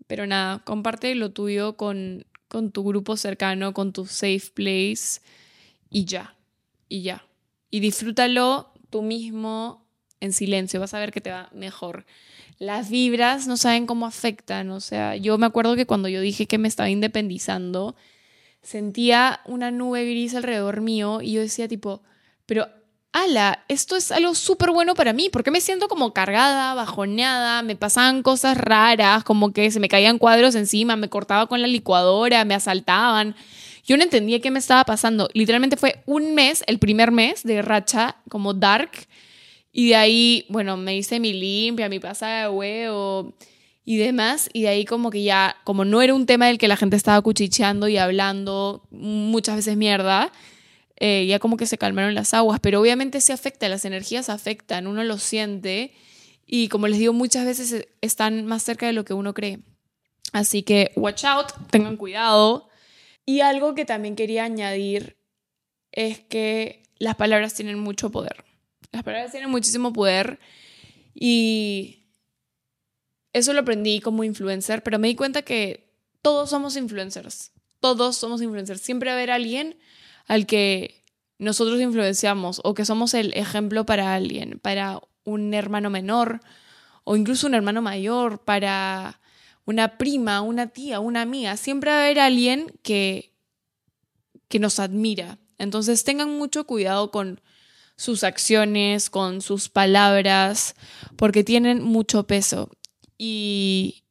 pero 0.06 0.26
nada, 0.26 0.58
comparte 0.64 1.14
lo 1.14 1.30
tuyo 1.30 1.78
con, 1.78 2.26
con 2.48 2.70
tu 2.70 2.84
grupo 2.84 3.16
cercano, 3.16 3.72
con 3.72 3.94
tu 3.94 4.04
safe 4.04 4.50
place 4.52 5.20
y 5.88 6.04
ya. 6.04 6.36
Y 6.88 7.00
ya. 7.00 7.26
Y 7.70 7.80
disfrútalo 7.80 8.74
tú 8.90 9.00
mismo 9.00 9.86
en 10.20 10.34
silencio. 10.34 10.80
Vas 10.80 10.92
a 10.92 11.00
ver 11.00 11.12
que 11.12 11.22
te 11.22 11.30
va 11.30 11.48
mejor 11.54 12.04
las 12.58 12.90
vibras 12.90 13.46
no 13.46 13.56
saben 13.56 13.86
cómo 13.86 14.06
afectan. 14.06 14.70
O 14.70 14.80
sea, 14.80 15.16
yo 15.16 15.38
me 15.38 15.46
acuerdo 15.46 15.76
que 15.76 15.86
cuando 15.86 16.08
yo 16.08 16.20
dije 16.20 16.46
que 16.46 16.58
me 16.58 16.68
estaba 16.68 16.90
independizando, 16.90 17.96
sentía 18.62 19.40
una 19.44 19.70
nube 19.70 20.04
gris 20.04 20.34
alrededor 20.34 20.80
mío 20.80 21.20
y 21.22 21.32
yo 21.32 21.40
decía 21.40 21.68
tipo, 21.68 22.02
pero 22.46 22.68
ala, 23.12 23.64
esto 23.68 23.96
es 23.96 24.12
algo 24.12 24.34
súper 24.34 24.72
bueno 24.72 24.94
para 24.94 25.14
mí, 25.14 25.30
porque 25.30 25.50
me 25.50 25.62
siento 25.62 25.88
como 25.88 26.12
cargada, 26.12 26.74
bajoneada, 26.74 27.62
me 27.62 27.74
pasaban 27.74 28.22
cosas 28.22 28.58
raras, 28.58 29.24
como 29.24 29.52
que 29.52 29.70
se 29.70 29.80
me 29.80 29.88
caían 29.88 30.18
cuadros 30.18 30.54
encima, 30.54 30.96
me 30.96 31.08
cortaba 31.08 31.46
con 31.46 31.62
la 31.62 31.68
licuadora, 31.68 32.44
me 32.44 32.54
asaltaban. 32.54 33.34
Yo 33.84 33.96
no 33.96 34.02
entendía 34.02 34.40
qué 34.40 34.50
me 34.50 34.58
estaba 34.58 34.84
pasando. 34.84 35.30
Literalmente 35.32 35.76
fue 35.76 36.02
un 36.04 36.34
mes, 36.34 36.62
el 36.66 36.78
primer 36.78 37.10
mes 37.10 37.42
de 37.42 37.62
racha 37.62 38.16
como 38.28 38.52
dark, 38.52 38.90
y 39.78 39.90
de 39.90 39.96
ahí, 39.96 40.46
bueno, 40.48 40.78
me 40.78 40.96
hice 40.96 41.20
mi 41.20 41.34
limpia, 41.34 41.90
mi 41.90 42.00
pasada 42.00 42.44
de 42.44 42.48
huevo 42.48 43.34
y 43.84 43.98
demás. 43.98 44.48
Y 44.54 44.62
de 44.62 44.68
ahí 44.68 44.86
como 44.86 45.10
que 45.10 45.22
ya, 45.22 45.54
como 45.64 45.84
no 45.84 46.00
era 46.00 46.14
un 46.14 46.24
tema 46.24 46.46
del 46.46 46.56
que 46.56 46.66
la 46.66 46.78
gente 46.78 46.96
estaba 46.96 47.20
cuchicheando 47.20 47.86
y 47.86 47.98
hablando 47.98 48.88
muchas 48.90 49.56
veces 49.56 49.76
mierda, 49.76 50.32
eh, 50.96 51.26
ya 51.28 51.40
como 51.40 51.58
que 51.58 51.66
se 51.66 51.76
calmaron 51.76 52.14
las 52.14 52.32
aguas. 52.32 52.58
Pero 52.58 52.80
obviamente 52.80 53.20
se 53.20 53.34
afecta, 53.34 53.68
las 53.68 53.84
energías 53.84 54.30
afectan, 54.30 54.86
uno 54.86 55.04
lo 55.04 55.18
siente. 55.18 55.92
Y 56.46 56.68
como 56.68 56.88
les 56.88 56.98
digo, 56.98 57.12
muchas 57.12 57.44
veces 57.44 57.70
e, 57.74 57.88
están 58.00 58.46
más 58.46 58.62
cerca 58.62 58.86
de 58.86 58.94
lo 58.94 59.04
que 59.04 59.12
uno 59.12 59.34
cree. 59.34 59.58
Así 60.32 60.62
que 60.62 60.92
watch 60.96 61.24
out, 61.26 61.52
tengan 61.70 61.98
cuidado. 61.98 62.70
Y 63.26 63.40
algo 63.40 63.74
que 63.74 63.84
también 63.84 64.16
quería 64.16 64.44
añadir 64.44 65.18
es 65.92 66.20
que 66.20 66.82
las 66.98 67.16
palabras 67.16 67.52
tienen 67.52 67.78
mucho 67.78 68.10
poder. 68.10 68.45
Las 68.96 69.04
palabras 69.04 69.30
tienen 69.30 69.50
muchísimo 69.50 69.92
poder 69.92 70.38
y 71.14 72.04
eso 73.32 73.52
lo 73.52 73.60
aprendí 73.60 74.00
como 74.00 74.24
influencer, 74.24 74.82
pero 74.82 74.98
me 74.98 75.08
di 75.08 75.14
cuenta 75.14 75.42
que 75.42 75.92
todos 76.22 76.50
somos 76.50 76.76
influencers. 76.76 77.52
Todos 77.80 78.16
somos 78.16 78.40
influencers. 78.40 78.80
Siempre 78.80 79.10
va 79.10 79.14
a 79.14 79.18
haber 79.18 79.30
alguien 79.30 79.78
al 80.26 80.46
que 80.46 81.04
nosotros 81.38 81.80
influenciamos 81.80 82.62
o 82.64 82.72
que 82.72 82.86
somos 82.86 83.12
el 83.12 83.34
ejemplo 83.34 83.84
para 83.84 84.14
alguien, 84.14 84.58
para 84.60 85.00
un 85.24 85.52
hermano 85.52 85.90
menor 85.90 86.40
o 87.04 87.16
incluso 87.16 87.46
un 87.46 87.54
hermano 87.54 87.82
mayor, 87.82 88.38
para 88.38 89.20
una 89.66 89.98
prima, 89.98 90.40
una 90.40 90.68
tía, 90.68 91.00
una 91.00 91.20
amiga. 91.20 91.56
Siempre 91.58 91.90
va 91.90 91.98
a 91.98 92.04
haber 92.04 92.18
alguien 92.18 92.72
que, 92.82 93.34
que 94.48 94.58
nos 94.58 94.78
admira. 94.78 95.38
Entonces 95.58 96.04
tengan 96.04 96.30
mucho 96.30 96.66
cuidado 96.66 97.10
con 97.10 97.42
sus 97.96 98.24
acciones, 98.24 99.10
con 99.10 99.40
sus 99.40 99.68
palabras, 99.68 100.74
porque 101.16 101.44
tienen 101.44 101.82
mucho 101.82 102.26
peso. 102.26 102.70
Y, 103.18 104.04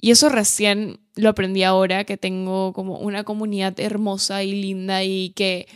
y 0.00 0.10
eso 0.10 0.28
recién 0.28 1.00
lo 1.14 1.28
aprendí 1.28 1.62
ahora, 1.62 2.04
que 2.04 2.16
tengo 2.16 2.72
como 2.72 2.98
una 2.98 3.24
comunidad 3.24 3.78
hermosa 3.78 4.42
y 4.42 4.52
linda 4.52 5.04
y 5.04 5.30
que 5.30 5.66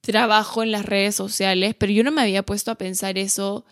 trabajo 0.00 0.62
en 0.62 0.72
las 0.72 0.84
redes 0.84 1.14
sociales, 1.14 1.74
pero 1.78 1.92
yo 1.92 2.02
no 2.02 2.10
me 2.10 2.22
había 2.22 2.42
puesto 2.42 2.70
a 2.70 2.74
pensar 2.76 3.18
eso, 3.18 3.64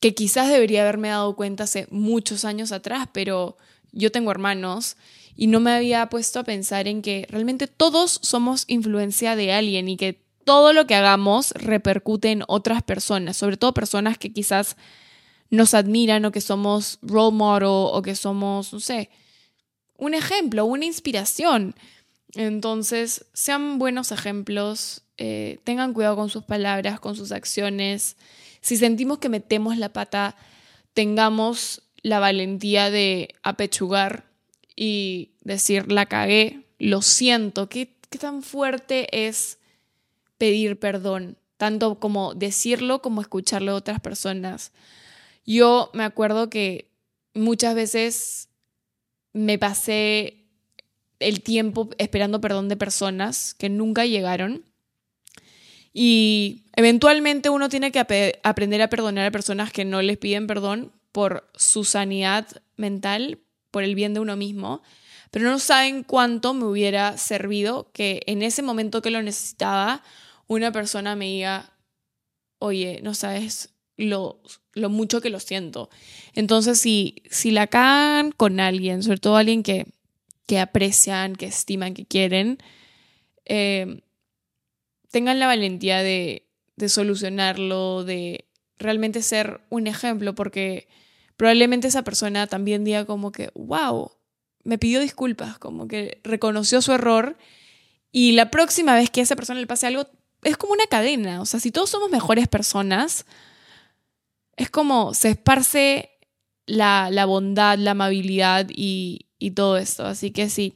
que 0.00 0.14
quizás 0.14 0.48
debería 0.48 0.82
haberme 0.82 1.08
dado 1.08 1.36
cuenta 1.36 1.64
hace 1.64 1.86
muchos 1.90 2.44
años 2.44 2.72
atrás, 2.72 3.08
pero 3.12 3.56
yo 3.92 4.10
tengo 4.10 4.30
hermanos 4.32 4.96
y 5.36 5.46
no 5.46 5.60
me 5.60 5.70
había 5.70 6.08
puesto 6.08 6.40
a 6.40 6.44
pensar 6.44 6.88
en 6.88 7.02
que 7.02 7.26
realmente 7.30 7.68
todos 7.68 8.18
somos 8.22 8.64
influencia 8.66 9.36
de 9.36 9.52
alguien 9.52 9.88
y 9.88 9.96
que 9.96 10.21
todo 10.44 10.72
lo 10.72 10.86
que 10.86 10.94
hagamos 10.94 11.52
repercute 11.52 12.30
en 12.30 12.44
otras 12.48 12.82
personas, 12.82 13.36
sobre 13.36 13.56
todo 13.56 13.74
personas 13.74 14.18
que 14.18 14.32
quizás 14.32 14.76
nos 15.50 15.74
admiran 15.74 16.24
o 16.24 16.32
que 16.32 16.40
somos 16.40 16.98
role 17.02 17.36
model 17.36 17.68
o 17.68 18.02
que 18.02 18.14
somos, 18.14 18.72
no 18.72 18.80
sé, 18.80 19.10
un 19.96 20.14
ejemplo, 20.14 20.64
una 20.64 20.84
inspiración. 20.84 21.74
Entonces, 22.34 23.26
sean 23.34 23.78
buenos 23.78 24.10
ejemplos, 24.10 25.02
eh, 25.18 25.60
tengan 25.64 25.92
cuidado 25.92 26.16
con 26.16 26.30
sus 26.30 26.44
palabras, 26.44 26.98
con 26.98 27.14
sus 27.14 27.30
acciones. 27.30 28.16
Si 28.62 28.76
sentimos 28.76 29.18
que 29.18 29.28
metemos 29.28 29.76
la 29.76 29.92
pata, 29.92 30.36
tengamos 30.94 31.82
la 32.02 32.18
valentía 32.18 32.90
de 32.90 33.34
apechugar 33.42 34.24
y 34.74 35.32
decir, 35.42 35.92
la 35.92 36.06
cagué, 36.06 36.64
lo 36.78 37.02
siento. 37.02 37.68
¿Qué, 37.68 37.94
qué 38.10 38.18
tan 38.18 38.42
fuerte 38.42 39.26
es 39.26 39.58
pedir 40.42 40.76
perdón? 40.76 41.38
Tanto 41.56 42.00
como 42.00 42.34
decirlo 42.34 43.00
como 43.00 43.20
escucharlo 43.20 43.70
a 43.70 43.76
otras 43.76 44.00
personas. 44.00 44.72
Yo 45.46 45.88
me 45.94 46.02
acuerdo 46.02 46.50
que 46.50 46.90
muchas 47.32 47.76
veces 47.76 48.48
me 49.32 49.56
pasé 49.56 50.48
el 51.20 51.44
tiempo 51.44 51.90
esperando 51.96 52.40
perdón 52.40 52.68
de 52.68 52.76
personas 52.76 53.54
que 53.54 53.68
nunca 53.68 54.04
llegaron. 54.04 54.64
Y 55.92 56.64
eventualmente 56.74 57.48
uno 57.48 57.68
tiene 57.68 57.92
que 57.92 58.40
aprender 58.42 58.82
a 58.82 58.88
perdonar 58.88 59.26
a 59.26 59.30
personas 59.30 59.70
que 59.70 59.84
no 59.84 60.02
les 60.02 60.18
piden 60.18 60.48
perdón 60.48 60.90
por 61.12 61.48
su 61.54 61.84
sanidad 61.84 62.48
mental, 62.74 63.38
por 63.70 63.84
el 63.84 63.94
bien 63.94 64.12
de 64.12 64.18
uno 64.18 64.34
mismo, 64.34 64.82
pero 65.30 65.48
no 65.48 65.60
saben 65.60 66.02
cuánto 66.02 66.52
me 66.52 66.64
hubiera 66.64 67.16
servido 67.16 67.92
que 67.92 68.22
en 68.26 68.42
ese 68.42 68.62
momento 68.62 69.02
que 69.02 69.12
lo 69.12 69.22
necesitaba, 69.22 70.02
una 70.46 70.72
persona 70.72 71.16
me 71.16 71.26
diga, 71.26 71.76
oye, 72.58 73.00
no 73.02 73.14
sabes 73.14 73.74
lo, 73.96 74.42
lo 74.72 74.90
mucho 74.90 75.20
que 75.20 75.30
lo 75.30 75.40
siento. 75.40 75.90
Entonces, 76.34 76.78
si, 76.78 77.22
si 77.30 77.50
la 77.50 77.66
cagan 77.66 78.32
con 78.32 78.60
alguien, 78.60 79.02
sobre 79.02 79.18
todo 79.18 79.36
alguien 79.36 79.62
que, 79.62 79.86
que 80.46 80.58
aprecian, 80.58 81.36
que 81.36 81.46
estiman, 81.46 81.94
que 81.94 82.06
quieren, 82.06 82.58
eh, 83.44 84.02
tengan 85.10 85.38
la 85.38 85.46
valentía 85.46 86.02
de, 86.02 86.48
de 86.76 86.88
solucionarlo, 86.88 88.04
de 88.04 88.48
realmente 88.78 89.22
ser 89.22 89.60
un 89.70 89.86
ejemplo, 89.86 90.34
porque 90.34 90.88
probablemente 91.36 91.88
esa 91.88 92.02
persona 92.02 92.46
también 92.46 92.84
diga 92.84 93.04
como 93.04 93.32
que, 93.32 93.50
wow, 93.54 94.12
me 94.64 94.78
pidió 94.78 95.00
disculpas, 95.00 95.58
como 95.58 95.88
que 95.88 96.20
reconoció 96.22 96.82
su 96.82 96.92
error 96.92 97.36
y 98.10 98.32
la 98.32 98.50
próxima 98.50 98.94
vez 98.94 99.10
que 99.10 99.20
a 99.20 99.22
esa 99.24 99.36
persona 99.36 99.60
le 99.60 99.66
pase 99.66 99.86
algo, 99.86 100.06
es 100.42 100.56
como 100.56 100.72
una 100.72 100.86
cadena, 100.86 101.40
o 101.40 101.46
sea, 101.46 101.60
si 101.60 101.70
todos 101.70 101.90
somos 101.90 102.10
mejores 102.10 102.48
personas, 102.48 103.26
es 104.56 104.70
como 104.70 105.14
se 105.14 105.30
esparce 105.30 106.10
la, 106.66 107.24
bondad, 107.26 107.78
la 107.78 107.92
amabilidad 107.92 108.66
y, 108.68 109.26
todo 109.56 109.76
esto. 109.76 110.06
Así 110.06 110.30
que 110.30 110.48
sí, 110.48 110.74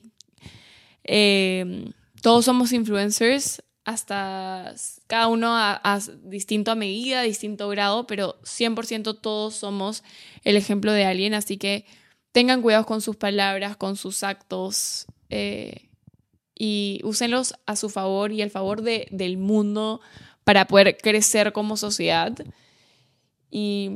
em, 1.05 1.92
todos 2.20 2.44
somos 2.44 2.72
influencers, 2.72 3.62
hasta 3.85 4.74
cada 5.07 5.29
uno 5.29 5.57
a, 5.57 5.81
a, 5.85 6.00
distinto 6.24 6.72
a 6.72 6.74
medida, 6.74 7.22
distinto 7.22 7.68
grado, 7.68 8.07
pero 8.09 8.40
100% 8.42 9.20
todos 9.20 9.55
somos 9.55 10.02
el 10.42 10.57
ejemplo 10.57 10.92
de 10.92 11.05
alguien, 11.05 11.35
así 11.35 11.57
que 11.57 11.87
tengan 12.33 12.62
cuidado 12.62 12.85
con 12.85 13.00
sus 13.00 13.16
palabras, 13.16 13.76
con 13.76 13.96
sus 13.96 14.24
actos 14.24 15.07
eh, 15.31 15.86
y 16.58 17.00
úsenlos 17.04 17.54
a 17.66 17.76
su 17.76 17.88
favor 17.88 18.32
y 18.32 18.42
al 18.42 18.50
favor 18.50 18.82
de, 18.82 19.06
del 19.10 19.36
mundo 19.36 20.00
para 20.44 20.66
poder 20.66 20.96
crecer 20.96 21.52
como 21.52 21.76
sociedad. 21.76 22.32
Y, 23.50 23.90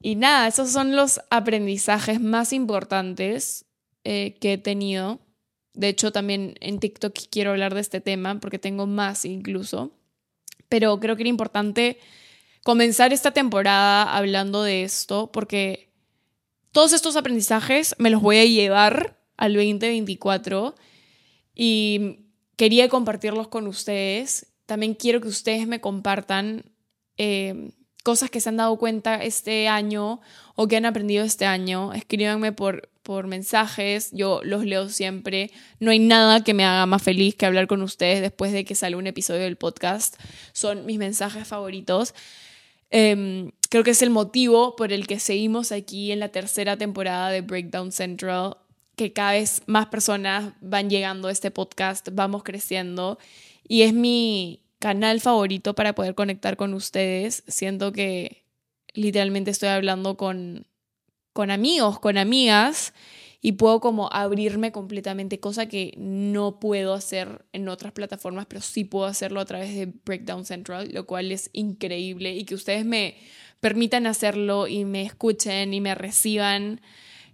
y 0.00 0.16
nada, 0.16 0.48
esos 0.48 0.70
son 0.70 0.96
los 0.96 1.20
aprendizajes 1.30 2.20
más 2.20 2.52
importantes 2.52 3.66
eh, 4.04 4.36
que 4.40 4.54
he 4.54 4.58
tenido. 4.58 5.20
De 5.74 5.88
hecho, 5.88 6.10
también 6.12 6.54
en 6.60 6.80
TikTok 6.80 7.14
quiero 7.30 7.50
hablar 7.50 7.74
de 7.74 7.80
este 7.80 8.00
tema 8.00 8.40
porque 8.40 8.58
tengo 8.58 8.86
más 8.86 9.24
incluso. 9.24 9.92
Pero 10.68 10.98
creo 10.98 11.16
que 11.16 11.22
era 11.22 11.30
importante 11.30 11.98
comenzar 12.64 13.12
esta 13.12 13.30
temporada 13.30 14.02
hablando 14.16 14.62
de 14.62 14.82
esto 14.82 15.30
porque 15.32 15.92
todos 16.72 16.92
estos 16.92 17.16
aprendizajes 17.16 17.94
me 17.98 18.10
los 18.10 18.20
voy 18.20 18.38
a 18.38 18.44
llevar 18.44 19.20
al 19.36 19.54
2024 19.54 20.74
y 21.58 22.20
quería 22.56 22.88
compartirlos 22.88 23.48
con 23.48 23.66
ustedes. 23.66 24.46
También 24.64 24.94
quiero 24.94 25.20
que 25.20 25.28
ustedes 25.28 25.66
me 25.66 25.80
compartan 25.80 26.64
eh, 27.16 27.72
cosas 28.04 28.30
que 28.30 28.40
se 28.40 28.48
han 28.48 28.56
dado 28.56 28.78
cuenta 28.78 29.16
este 29.16 29.66
año 29.66 30.20
o 30.54 30.68
que 30.68 30.76
han 30.76 30.86
aprendido 30.86 31.24
este 31.24 31.46
año, 31.46 31.92
escríbanme 31.92 32.52
por, 32.52 32.88
por 33.02 33.26
mensajes, 33.26 34.10
yo 34.12 34.40
los 34.44 34.64
leo 34.64 34.88
siempre. 34.88 35.50
No 35.80 35.90
hay 35.90 35.98
nada 35.98 36.44
que 36.44 36.54
me 36.54 36.64
haga 36.64 36.86
más 36.86 37.02
feliz 37.02 37.34
que 37.34 37.44
hablar 37.44 37.66
con 37.66 37.82
ustedes 37.82 38.20
después 38.20 38.52
de 38.52 38.64
que 38.64 38.76
sale 38.76 38.94
un 38.94 39.08
episodio 39.08 39.42
del 39.42 39.56
podcast. 39.56 40.16
Son 40.52 40.86
mis 40.86 40.98
mensajes 40.98 41.46
favoritos. 41.46 42.14
Em, 42.90 43.50
creo 43.68 43.82
que 43.82 43.90
es 43.90 44.02
el 44.02 44.10
motivo 44.10 44.76
por 44.76 44.92
el 44.92 45.08
que 45.08 45.18
seguimos 45.18 45.72
aquí 45.72 46.12
en 46.12 46.20
la 46.20 46.28
tercera 46.28 46.76
temporada 46.76 47.30
de 47.30 47.40
Breakdown 47.40 47.90
Central, 47.90 48.56
que 48.98 49.14
cada 49.14 49.32
vez 49.32 49.62
más 49.64 49.86
personas 49.86 50.52
van 50.60 50.90
llegando 50.90 51.28
a 51.28 51.32
este 51.32 51.50
podcast, 51.50 52.10
vamos 52.12 52.42
creciendo. 52.42 53.18
Y 53.66 53.82
es 53.82 53.94
mi, 53.94 54.60
canal 54.78 55.20
favorito 55.20 55.74
para 55.74 55.94
poder 55.94 56.14
conectar 56.14 56.56
con 56.56 56.74
ustedes. 56.74 57.42
Siento 57.46 57.92
que 57.92 58.44
literalmente 58.94 59.50
estoy 59.50 59.70
hablando 59.70 60.16
con, 60.16 60.66
con 61.32 61.50
amigos, 61.50 61.98
con 61.98 62.18
amigas 62.18 62.94
y 63.40 63.52
puedo 63.52 63.80
como 63.80 64.12
abrirme 64.12 64.72
completamente, 64.72 65.38
cosa 65.38 65.66
que 65.66 65.94
no 65.96 66.58
puedo 66.58 66.94
hacer 66.94 67.44
en 67.52 67.68
otras 67.68 67.92
plataformas, 67.92 68.46
pero 68.46 68.60
sí 68.60 68.84
puedo 68.84 69.06
hacerlo 69.06 69.40
a 69.40 69.44
través 69.44 69.74
de 69.74 69.92
Breakdown 70.04 70.44
Central, 70.44 70.90
lo 70.92 71.06
cual 71.06 71.30
es 71.30 71.50
increíble. 71.52 72.34
Y 72.34 72.44
que 72.44 72.54
ustedes 72.54 72.84
me 72.84 73.16
permitan 73.60 74.06
hacerlo 74.06 74.66
y 74.66 74.84
me 74.84 75.02
escuchen 75.02 75.74
y 75.74 75.80
me 75.80 75.94
reciban 75.94 76.80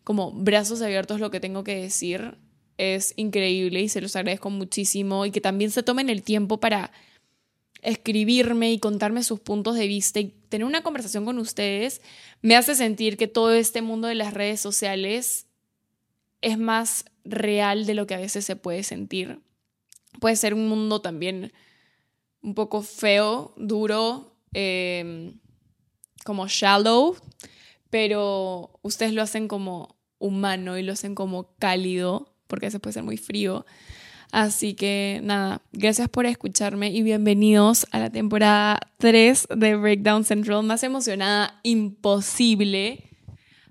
como 0.05 0.33
brazos 0.33 0.83
abiertos 0.83 1.21
lo 1.21 1.31
que 1.31 1.41
tengo 1.41 1.65
que 1.65 1.77
decir 1.77 2.39
es 2.77 3.15
increíble 3.17 3.81
y 3.81 3.89
se 3.89 4.01
los 4.01 4.17
agradezco 4.17 4.51
muchísimo 4.51 5.27
y 5.27 5.31
que 5.31 5.41
también 5.41 5.71
se 5.71 5.83
tomen 5.83 6.11
el 6.11 6.23
tiempo 6.23 6.61
para 6.61 6.93
escribirme 7.83 8.73
y 8.73 8.79
contarme 8.79 9.23
sus 9.23 9.41
puntos 9.41 9.77
de 9.77 9.87
vista 9.87 10.21
y 10.21 10.35
tener 10.49 10.65
una 10.65 10.83
conversación 10.83 11.25
con 11.25 11.39
ustedes 11.39 12.01
me 12.41 12.57
hace 12.57 12.75
sentir 12.75 13.17
que 13.17 13.29
todo 13.29 13.53
este 13.53 13.83
mundo 13.83 14.09
de 14.09 14.15
las 14.15 14.35
redes 14.35 14.61
sociales 14.61 15.47
es 16.41 16.59
más 16.59 17.05
real 17.25 17.87
de 17.87 17.95
lo 17.95 18.07
que 18.07 18.15
a 18.15 18.19
veces 18.19 18.45
se 18.45 18.57
puede 18.57 18.83
sentir. 18.83 19.41
Puede 20.21 20.37
ser 20.37 20.55
un 20.55 20.69
mundo 20.69 21.01
también 21.01 21.53
un 22.43 22.55
poco 22.55 22.83
feo, 22.83 23.55
duro, 23.57 24.37
em, 24.53 25.41
como 26.25 26.47
shallow, 26.47 27.17
pero 27.91 28.79
ustedes 28.83 29.13
lo 29.13 29.23
hacen 29.23 29.49
como 29.49 29.94
humano 30.25 30.79
y 30.79 30.83
lo 30.83 30.95
hacen 30.95 31.15
como 31.15 31.55
cálido, 31.59 32.33
porque 32.47 32.67
veces 32.67 32.81
puede 32.81 32.95
ser 32.95 33.03
muy 33.03 33.19
frío. 33.19 33.67
Así 34.33 34.75
que 34.75 35.21
nada, 35.23 35.63
gracias 35.73 36.09
por 36.09 36.27
escucharme 36.27 36.91
y 36.91 37.03
bienvenidos 37.03 37.87
a 37.93 38.01
la 38.01 38.11
temporada 38.11 38.81
3 38.99 39.49
de 39.55 39.77
Breakdown 39.77 40.25
Central, 40.25 40.65
más 40.65 40.83
emocionada 40.83 41.61
imposible. 41.63 43.05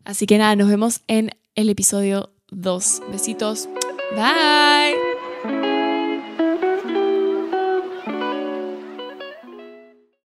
Así 0.05 0.25
que 0.25 0.37
nada, 0.37 0.55
nos 0.55 0.69
vemos 0.69 1.01
en 1.07 1.31
el 1.55 1.69
episodio 1.69 2.29
2. 2.51 3.01
Besitos. 3.11 3.67
Bye. 4.15 5.72